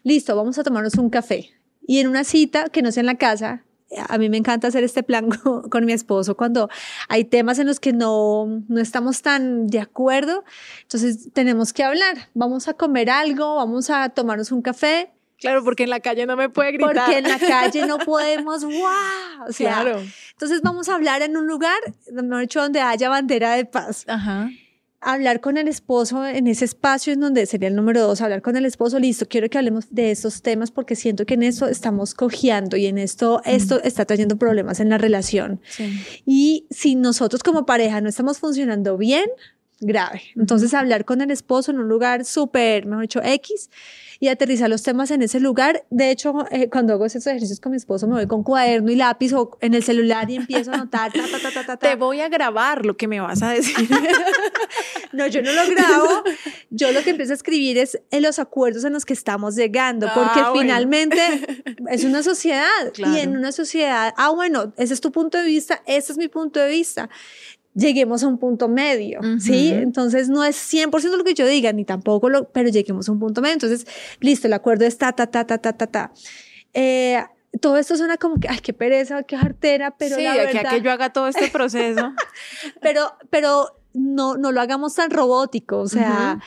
Listo, 0.02 0.34
vamos 0.34 0.58
a 0.58 0.64
tomarnos 0.64 0.94
un 0.96 1.08
café 1.08 1.50
y 1.90 1.98
en 1.98 2.06
una 2.06 2.22
cita 2.22 2.68
que 2.68 2.82
no 2.82 2.92
sea 2.92 3.00
en 3.00 3.06
la 3.06 3.16
casa, 3.16 3.64
a 4.08 4.16
mí 4.16 4.28
me 4.28 4.36
encanta 4.36 4.68
hacer 4.68 4.84
este 4.84 5.02
plan 5.02 5.28
con, 5.70 5.84
mi 5.84 5.92
esposo 5.92 6.36
cuando 6.36 6.70
hay 7.08 7.24
temas 7.24 7.58
en 7.58 7.66
los 7.66 7.80
que 7.80 7.92
no, 7.92 8.62
no 8.68 8.80
estamos 8.80 9.22
tan 9.22 9.66
de 9.66 9.80
acuerdo. 9.80 10.44
Entonces 10.82 11.32
tenemos 11.32 11.72
que 11.72 11.82
hablar. 11.82 12.28
Vamos 12.32 12.68
a 12.68 12.74
comer 12.74 13.10
algo, 13.10 13.56
vamos 13.56 13.90
a 13.90 14.08
tomarnos 14.10 14.52
un 14.52 14.62
café. 14.62 15.10
Claro, 15.36 15.64
porque 15.64 15.82
en 15.82 15.90
la 15.90 15.98
calle 15.98 16.26
no 16.26 16.36
me 16.36 16.48
puede 16.48 16.70
gritar. 16.70 16.94
Porque 16.94 17.18
en 17.18 17.24
la 17.24 17.38
calle 17.48 17.84
no 17.86 17.98
podemos, 17.98 18.62
¡wow! 18.62 19.48
O 19.48 19.52
sea, 19.52 19.82
claro. 19.82 20.00
Entonces 20.30 20.62
vamos 20.62 20.88
a 20.88 20.94
hablar 20.94 21.22
en 21.22 21.36
un 21.36 21.48
lugar, 21.48 21.80
mejor 22.12 22.42
dicho, 22.42 22.62
donde 22.62 22.80
haya 22.82 23.08
bandera 23.08 23.54
de 23.56 23.64
paz. 23.64 24.04
Ajá 24.06 24.48
hablar 25.00 25.40
con 25.40 25.56
el 25.56 25.68
esposo 25.68 26.26
en 26.26 26.46
ese 26.46 26.64
espacio 26.64 27.12
en 27.12 27.20
donde 27.20 27.46
sería 27.46 27.68
el 27.68 27.76
número 27.76 28.02
dos, 28.02 28.20
hablar 28.20 28.42
con 28.42 28.56
el 28.56 28.66
esposo, 28.66 28.98
listo, 28.98 29.26
quiero 29.26 29.48
que 29.48 29.58
hablemos 29.58 29.86
de 29.90 30.10
estos 30.10 30.42
temas 30.42 30.70
porque 30.70 30.94
siento 30.94 31.24
que 31.24 31.34
en 31.34 31.42
eso 31.42 31.68
estamos 31.68 32.14
cojeando 32.14 32.76
y 32.76 32.86
en 32.86 32.98
esto, 32.98 33.40
esto 33.44 33.82
está 33.82 34.04
trayendo 34.04 34.36
problemas 34.36 34.80
en 34.80 34.90
la 34.90 34.98
relación. 34.98 35.60
Y 36.26 36.66
si 36.70 36.96
nosotros 36.96 37.42
como 37.42 37.64
pareja 37.64 38.00
no 38.00 38.08
estamos 38.08 38.38
funcionando 38.38 38.98
bien, 38.98 39.28
grave. 39.80 40.22
Entonces, 40.36 40.74
hablar 40.74 41.04
con 41.04 41.20
el 41.20 41.30
esposo 41.30 41.70
en 41.70 41.78
un 41.80 41.88
lugar 41.88 42.24
súper, 42.24 42.86
mejor 42.86 43.02
dicho, 43.02 43.20
X, 43.22 43.70
y 44.22 44.28
aterrizar 44.28 44.68
los 44.68 44.82
temas 44.82 45.10
en 45.10 45.22
ese 45.22 45.40
lugar. 45.40 45.86
De 45.88 46.10
hecho, 46.10 46.46
eh, 46.50 46.68
cuando 46.68 46.92
hago 46.92 47.06
esos 47.06 47.26
ejercicios 47.26 47.58
con 47.58 47.72
mi 47.72 47.78
esposo, 47.78 48.06
me 48.06 48.14
voy 48.14 48.26
con 48.26 48.42
cuaderno 48.42 48.90
y 48.92 48.96
lápiz 48.96 49.32
o 49.32 49.56
en 49.62 49.72
el 49.72 49.82
celular 49.82 50.30
y 50.30 50.36
empiezo 50.36 50.70
a 50.72 50.74
anotar. 50.74 51.10
Ta, 51.10 51.22
ta, 51.52 51.64
ta, 51.64 51.76
Te 51.78 51.96
voy 51.96 52.20
a 52.20 52.28
grabar 52.28 52.84
lo 52.84 52.98
que 52.98 53.08
me 53.08 53.18
vas 53.18 53.42
a 53.42 53.50
decir. 53.52 53.88
no, 55.12 55.26
yo 55.26 55.40
no 55.40 55.52
lo 55.52 55.66
grabo. 55.70 56.22
Yo 56.68 56.92
lo 56.92 57.02
que 57.02 57.10
empiezo 57.10 57.32
a 57.32 57.36
escribir 57.36 57.78
es 57.78 57.98
en 58.10 58.22
los 58.22 58.38
acuerdos 58.38 58.84
en 58.84 58.92
los 58.92 59.06
que 59.06 59.14
estamos 59.14 59.56
llegando, 59.56 60.06
ah, 60.06 60.12
porque 60.14 60.60
finalmente 60.60 61.18
es 61.90 62.04
una 62.04 62.22
sociedad. 62.22 62.92
Y 62.98 63.20
en 63.20 63.34
una 63.34 63.52
sociedad, 63.52 64.12
ah, 64.18 64.28
bueno, 64.30 64.74
ese 64.76 64.92
es 64.92 65.00
tu 65.00 65.12
punto 65.12 65.38
de 65.38 65.44
vista, 65.44 65.82
ese 65.86 66.12
es 66.12 66.18
mi 66.18 66.28
punto 66.28 66.60
de 66.60 66.68
vista 66.68 67.08
lleguemos 67.74 68.22
a 68.22 68.28
un 68.28 68.38
punto 68.38 68.68
medio, 68.68 69.20
¿sí? 69.38 69.70
Entonces 69.72 70.28
no 70.28 70.44
es 70.44 70.56
100% 70.56 71.16
lo 71.16 71.24
que 71.24 71.34
yo 71.34 71.46
diga, 71.46 71.72
ni 71.72 71.84
tampoco 71.84 72.28
lo, 72.28 72.48
pero 72.50 72.68
lleguemos 72.68 73.08
a 73.08 73.12
un 73.12 73.20
punto 73.20 73.40
medio. 73.40 73.54
Entonces, 73.54 73.86
listo, 74.20 74.46
el 74.46 74.52
acuerdo 74.52 74.84
está, 74.84 75.12
ta, 75.12 75.26
ta, 75.26 75.46
ta, 75.46 75.58
ta, 75.58 75.72
ta, 75.72 75.86
ta. 75.86 76.12
Eh, 76.74 77.22
todo 77.60 77.78
esto 77.78 77.96
suena 77.96 78.16
como 78.16 78.38
que, 78.38 78.48
ay, 78.48 78.58
qué 78.60 78.72
pereza, 78.72 79.22
qué 79.22 79.36
jartera, 79.36 79.92
pero 79.96 80.16
sí, 80.16 80.22
la 80.22 80.34
verdad... 80.34 80.62
que, 80.62 80.76
que 80.76 80.82
yo 80.82 80.90
haga 80.92 81.12
todo 81.12 81.28
este 81.28 81.48
proceso. 81.52 82.12
pero, 82.80 83.12
pero 83.30 83.76
no, 83.92 84.36
no 84.36 84.52
lo 84.52 84.60
hagamos 84.60 84.94
tan 84.94 85.10
robótico, 85.10 85.78
o 85.78 85.88
sea 85.88 86.40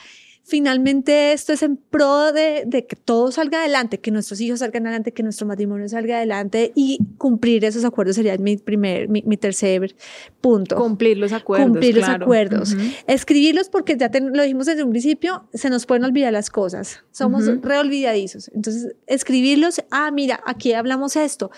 finalmente 0.44 1.32
esto 1.32 1.54
es 1.54 1.62
en 1.62 1.76
pro 1.76 2.32
de, 2.32 2.66
que 2.86 2.96
todo 2.96 3.32
salga 3.32 3.60
adelante, 3.60 3.98
que 3.98 4.10
nuestros 4.10 4.40
hijos 4.40 4.60
salgan 4.60 4.86
adelante, 4.86 5.12
que 5.12 5.22
nuestro 5.22 5.46
matrimonio 5.46 5.88
salga 5.88 6.18
adelante 6.18 6.70
y 6.74 6.98
cumplir 7.16 7.64
esos 7.64 7.84
acuerdos 7.84 8.16
sería 8.16 8.36
mi 8.36 8.58
primer, 8.58 9.08
mi, 9.08 9.22
tercer 9.38 9.96
punto. 10.40 10.76
Cumplir 10.76 11.16
los 11.16 11.32
acuerdos. 11.32 11.70
Cumplir 11.70 11.96
los 11.96 12.08
acuerdos. 12.08 12.76
Escribirlos 13.06 13.70
porque 13.70 13.96
ya 13.96 14.10
lo 14.20 14.42
dijimos 14.42 14.66
desde 14.66 14.84
un 14.84 14.90
principio, 14.90 15.48
se 15.54 15.70
nos 15.70 15.86
pueden 15.86 16.04
olvidar 16.04 16.32
las 16.32 16.50
cosas. 16.50 17.00
Somos 17.10 17.46
reolvidadizos. 17.62 18.50
Entonces, 18.54 18.94
escribirlos, 19.06 19.82
ah, 19.90 20.10
mira, 20.10 20.40
aquí 20.46 20.74
hablamos 20.74 21.16
esto. 21.16 21.50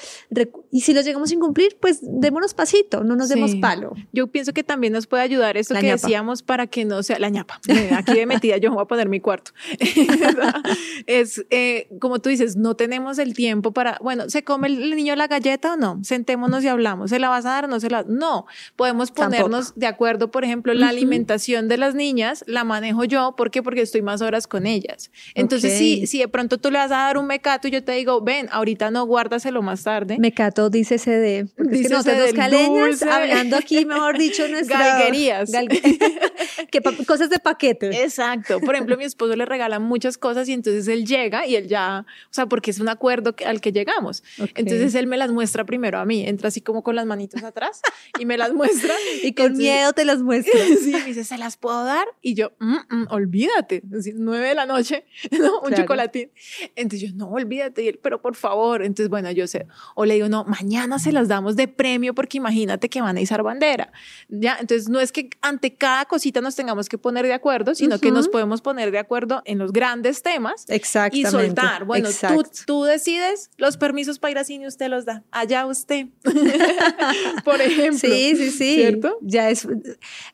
Y 0.71 0.83
si 0.83 0.95
los 0.95 1.05
llegamos 1.05 1.31
sin 1.31 1.41
cumplir, 1.41 1.77
pues 1.81 1.99
démonos 2.03 2.55
pasito, 2.55 3.03
no 3.03 3.17
nos 3.17 3.31
demos 3.31 3.57
palo. 3.57 3.95
Yo 4.13 4.29
pienso 4.29 4.53
que 4.53 4.63
también 4.63 4.93
nos 4.93 5.09
puede 5.09 5.25
ayudar 5.25 5.57
esto 5.57 5.75
que 5.75 5.91
decíamos 5.91 6.43
para 6.43 6.69
que 6.69 6.85
no 6.85 7.03
sea 7.03 7.19
la 7.19 7.31
ñapa. 7.31 7.61
Aquí 7.97 8.15
de 8.15 8.27
metida 8.27 8.59
yo 8.59 8.76
voy 8.77 8.85
a 8.85 8.89
poner 8.89 9.09
mi 9.09 9.21
cuarto. 9.21 9.53
es 11.07 11.45
eh, 11.51 11.89
como 12.01 12.19
tú 12.19 12.29
dices, 12.29 12.57
no 12.57 12.77
tenemos 12.77 13.19
el 13.19 13.35
tiempo 13.35 13.73
para, 13.73 13.99
bueno, 14.01 14.29
¿se 14.29 14.45
come 14.45 14.69
el 14.69 14.95
niño 14.95 15.17
la 15.17 15.27
galleta 15.27 15.75
o 15.75 15.77
no? 15.77 16.01
Sentémonos 16.03 16.65
y 16.65 16.69
hablamos. 16.69 17.11
¿Se 17.11 17.19
la 17.19 17.29
vas 17.29 17.47
a 17.47 17.51
dar 17.51 17.65
o 17.65 17.69
no 17.69 17.81
se 17.81 17.91
la? 17.91 18.05
No, 18.07 18.47
podemos 18.77 19.11
ponernos 19.11 19.75
de 19.77 19.87
acuerdo, 19.87 20.31
por 20.31 20.45
ejemplo, 20.45 20.75
la 20.75 20.89
alimentación 20.89 21.69
de 21.69 21.79
las 21.79 21.95
niñas 21.95 22.45
la 22.47 22.65
manejo 22.65 23.05
yo. 23.05 23.35
¿Por 23.37 23.51
qué? 23.51 23.63
Porque 23.63 23.83
estoy 23.83 24.03
más 24.03 24.23
horas 24.23 24.47
con 24.47 24.67
ellas. 24.67 25.11
Entonces, 25.35 25.79
si, 25.79 26.07
si 26.07 26.19
de 26.19 26.29
pronto 26.29 26.59
tú 26.59 26.71
le 26.71 26.79
vas 26.79 26.91
a 26.91 26.97
dar 26.97 27.19
un 27.19 27.27
mecato 27.27 27.69
y 27.69 27.71
yo 27.71 27.85
te 27.85 27.93
digo, 27.93 28.21
ven, 28.21 28.49
ahorita 28.51 28.91
no, 28.91 29.07
guárdaselo 29.07 29.63
más 29.63 29.85
tarde. 29.85 30.17
Mecato 30.19 30.71
dice 30.71 30.99
CD. 30.99 31.47
Porque 31.57 31.71
dice 31.71 31.83
es 31.83 31.89
que 31.89 31.95
nosotros 31.95 32.33
caleñas, 32.33 33.03
hablando 33.03 33.57
aquí, 33.57 33.85
mejor 33.85 34.19
dicho, 34.19 34.47
nuestras 34.51 34.81
Galguerías. 34.81 35.51
que 36.71 36.83
cosas 37.07 37.31
de 37.31 37.39
paquete. 37.39 38.03
Exacto 38.03 38.61
por 38.67 38.75
ejemplo, 38.75 38.97
mi 38.97 39.05
esposo 39.05 39.35
le 39.37 39.47
regala 39.47 39.79
muchas 39.79 40.19
cosas 40.19 40.49
y 40.49 40.53
entonces 40.53 40.89
él 40.89 41.07
llega 41.07 41.47
y 41.47 41.57
él 41.57 41.69
ya, 41.69 42.05
o 42.31 42.35
sea, 42.35 42.47
porque 42.47 42.71
es 42.71 42.81
un 42.81 42.89
acuerdo 42.89 43.35
al 43.47 43.61
que 43.61 43.73
llegamos. 43.73 44.23
Entonces 44.55 44.95
él 44.95 45.07
me 45.07 45.17
las 45.17 45.31
muestra 45.31 45.65
primero 45.65 45.99
a 45.99 46.05
mí, 46.05 46.27
entra 46.27 46.49
así 46.49 46.61
como 46.61 46.83
con 46.83 46.97
las 46.97 47.07
manitos 47.07 47.43
atrás 47.43 47.81
y 48.19 48.27
me 48.27 48.37
las 48.37 48.53
muestra. 48.53 48.95
y 49.23 49.33
con 49.33 49.57
miedo 49.57 49.93
te 49.93 50.05
las 50.05 50.21
muestra. 50.21 50.61
sí, 50.83 50.93
me 50.93 51.05
dice, 51.05 51.25
¿se 51.25 51.39
las 51.39 51.57
puedo 51.57 51.85
dar? 51.85 52.07
Y 52.21 52.35
yo, 52.35 52.53
mm, 52.59 52.77
mm, 52.89 53.07
olvídate, 53.11 53.83
es 53.93 54.15
nueve 54.15 54.49
de 54.49 54.55
la 54.55 54.67
noche, 54.67 55.05
¿no? 55.31 55.61
un 55.61 55.73
chocolatín. 55.73 56.31
Entonces 56.75 57.09
yo, 57.09 57.17
no, 57.17 57.29
olvídate, 57.31 57.83
y 57.83 57.89
él, 57.89 58.01
pero 58.03 58.21
por 58.21 58.35
favor. 58.35 58.83
Entonces, 58.83 59.09
bueno, 59.09 59.31
yo 59.31 59.47
sé, 59.47 59.67
o 59.95 60.05
le 60.05 60.15
digo, 60.15 60.29
no, 60.29 60.45
mañana 60.45 60.99
se 60.99 61.13
las 61.13 61.29
damos 61.29 61.57
de 61.57 61.69
premio 61.69 62.15
porque 62.15 62.39
imagínate 62.39 62.89
que 62.89 63.01
van 63.01 63.17
a 63.17 63.21
izar 63.21 63.43
bandera. 63.43 63.93
Ya, 64.29 64.57
entonces 64.61 64.89
no 64.89 65.01
es 65.01 65.13
que 65.13 65.31
ante 65.41 65.75
cada 65.75 66.05
cosita 66.05 66.41
nos 66.41 66.57
tengamos 66.57 66.89
que 66.89 66.99
poner 66.99 67.27
de 67.27 67.33
acuerdo, 67.33 67.75
sino 67.75 67.99
que 67.99 68.11
nos 68.11 68.29
podemos 68.29 68.56
poner 68.63 68.91
de 68.91 68.99
acuerdo 68.99 69.43
en 69.45 69.59
los 69.59 69.73
grandes 69.73 70.23
temas 70.23 70.67
y 71.13 71.25
soltar. 71.25 71.85
Bueno, 71.85 72.09
tú, 72.11 72.45
tú, 72.67 72.85
decides 72.85 73.51
los 73.57 73.77
permisos 73.77 74.19
para 74.19 74.33
ir 74.33 74.39
a 74.39 74.45
cine, 74.45 74.67
usted 74.67 74.89
los 74.89 75.05
da. 75.05 75.25
Allá 75.31 75.67
usted, 75.67 76.07
por 77.45 77.61
ejemplo. 77.61 77.99
Sí, 77.99 78.37
sí, 78.37 78.51
sí. 78.51 78.75
¿Cierto? 78.75 79.19
Ya 79.23 79.51
es, 79.51 79.67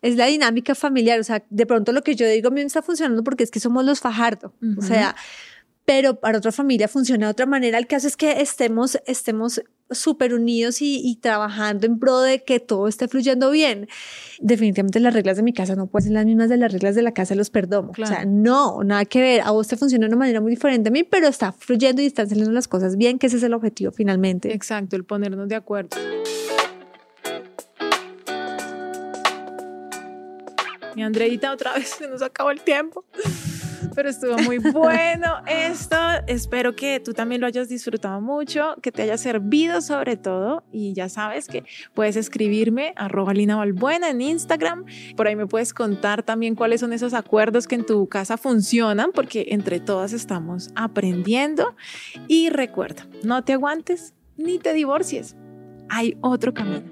es 0.02 0.16
la 0.16 0.26
dinámica 0.26 0.74
familiar. 0.74 1.20
O 1.20 1.24
sea, 1.24 1.44
de 1.48 1.66
pronto 1.66 1.92
lo 1.92 2.02
que 2.02 2.14
yo 2.14 2.26
digo 2.26 2.48
a 2.48 2.50
mí 2.50 2.61
me 2.61 2.66
está 2.66 2.82
funcionando 2.82 3.22
porque 3.24 3.44
es 3.44 3.50
que 3.50 3.61
somos 3.61 3.85
los 3.85 4.00
Fajardo. 4.00 4.52
O 4.76 4.82
sea, 4.82 5.14
pero 5.85 6.20
para 6.20 6.38
otra 6.38 6.52
familia 6.52 6.88
funciona 6.88 7.26
de 7.26 7.32
otra 7.32 7.46
manera. 7.46 7.78
El 7.78 7.87
caso 7.87 8.06
es 8.06 8.16
que 8.16 8.40
estemos, 8.40 8.98
estemos 9.06 9.62
súper 9.94 10.35
unidos 10.35 10.78
y, 10.81 11.18
trabajando 11.20 11.87
en 11.87 11.98
pro 11.98 12.20
de 12.20 12.42
que 12.42 12.61
todo 12.61 12.88
esté 12.88 13.09
fluyendo 13.09 13.50
bien. 13.50 13.88
Definitivamente 14.40 15.00
las 15.00 15.14
reglas 15.14 15.37
de 15.37 15.42
mi 15.42 15.52
casa 15.52 15.76
no 15.76 15.87
pueden 15.87 16.09
ser 16.09 16.14
las 16.14 16.26
mismas 16.26 16.48
de 16.48 16.57
las 16.57 16.72
reglas 16.72 16.94
de 16.94 17.02
la 17.02 17.12
casa 17.12 17.35
de 17.35 17.38
los 17.38 17.50
perdomo. 17.50 17.92
O 17.98 18.07
sea, 18.07 18.24
no, 18.24 18.83
nada 18.85 19.05
que 19.05 19.20
ver. 19.20 19.40
A 19.42 19.50
vos 19.50 19.68
te 19.68 19.76
funciona 19.76 20.07
de 20.07 20.09
una 20.09 20.18
manera 20.18 20.40
muy 20.40 20.50
diferente 20.50 20.88
a 20.88 20.92
mí, 20.92 21.02
pero 21.05 21.28
está 21.28 21.52
fluyendo 21.52 22.02
y 22.02 22.07
están 22.07 22.28
saliendo 22.28 22.52
las 22.52 22.68
cosas 22.68 22.96
bien, 22.96 23.18
que 23.18 23.26
ese 23.26 23.37
es 23.37 23.42
el 23.42 23.55
objetivo 23.55 23.92
finalmente. 23.92 24.52
Exacto, 24.52 24.96
el 24.96 25.05
ponernos 25.05 25.48
de 25.48 25.55
acuerdo. 25.55 25.96
Mi 30.94 31.02
Andreita, 31.02 31.52
otra 31.52 31.74
vez 31.74 31.88
se 31.98 32.09
nos 32.09 32.22
acabó 32.22 32.50
el 32.50 32.61
tiempo 32.61 33.05
pero 33.94 34.09
estuvo 34.09 34.37
muy 34.38 34.59
bueno 34.59 35.42
esto. 35.46 35.96
Espero 36.26 36.74
que 36.74 37.00
tú 37.00 37.12
también 37.12 37.40
lo 37.40 37.46
hayas 37.46 37.68
disfrutado 37.68 38.20
mucho, 38.20 38.76
que 38.83 38.92
te 38.92 39.02
haya 39.02 39.16
servido 39.18 39.81
sobre 39.81 40.16
todo. 40.16 40.64
Y 40.72 40.92
ya 40.94 41.09
sabes 41.09 41.48
que 41.48 41.64
puedes 41.94 42.16
escribirme 42.16 42.92
arroba 42.96 43.35
Lina 43.35 43.57
Valbuena 43.57 44.11
en 44.11 44.20
Instagram. 44.20 44.85
Por 45.16 45.26
ahí 45.26 45.37
me 45.37 45.46
puedes 45.46 45.74
contar 45.74 46.22
también 46.22 46.55
cuáles 46.55 46.81
son 46.81 46.92
esos 46.92 47.14
acuerdos 47.14 47.66
que 47.66 47.74
en 47.74 47.87
tu 47.87 48.09
casa 48.09 48.37
funcionan, 48.37 49.12
porque 49.12 49.46
entre 49.48 49.81
todas 49.81 50.12
estamos 50.12 50.70
aprendiendo. 50.74 51.74
Y 52.28 52.50
recuerda, 52.50 53.07
no 53.22 53.44
te 53.44 53.55
aguantes 53.55 54.14
ni 54.37 54.59
te 54.59 54.72
divorcies. 54.72 55.37
Hay 55.88 56.16
otro 56.20 56.55
camino. 56.55 56.83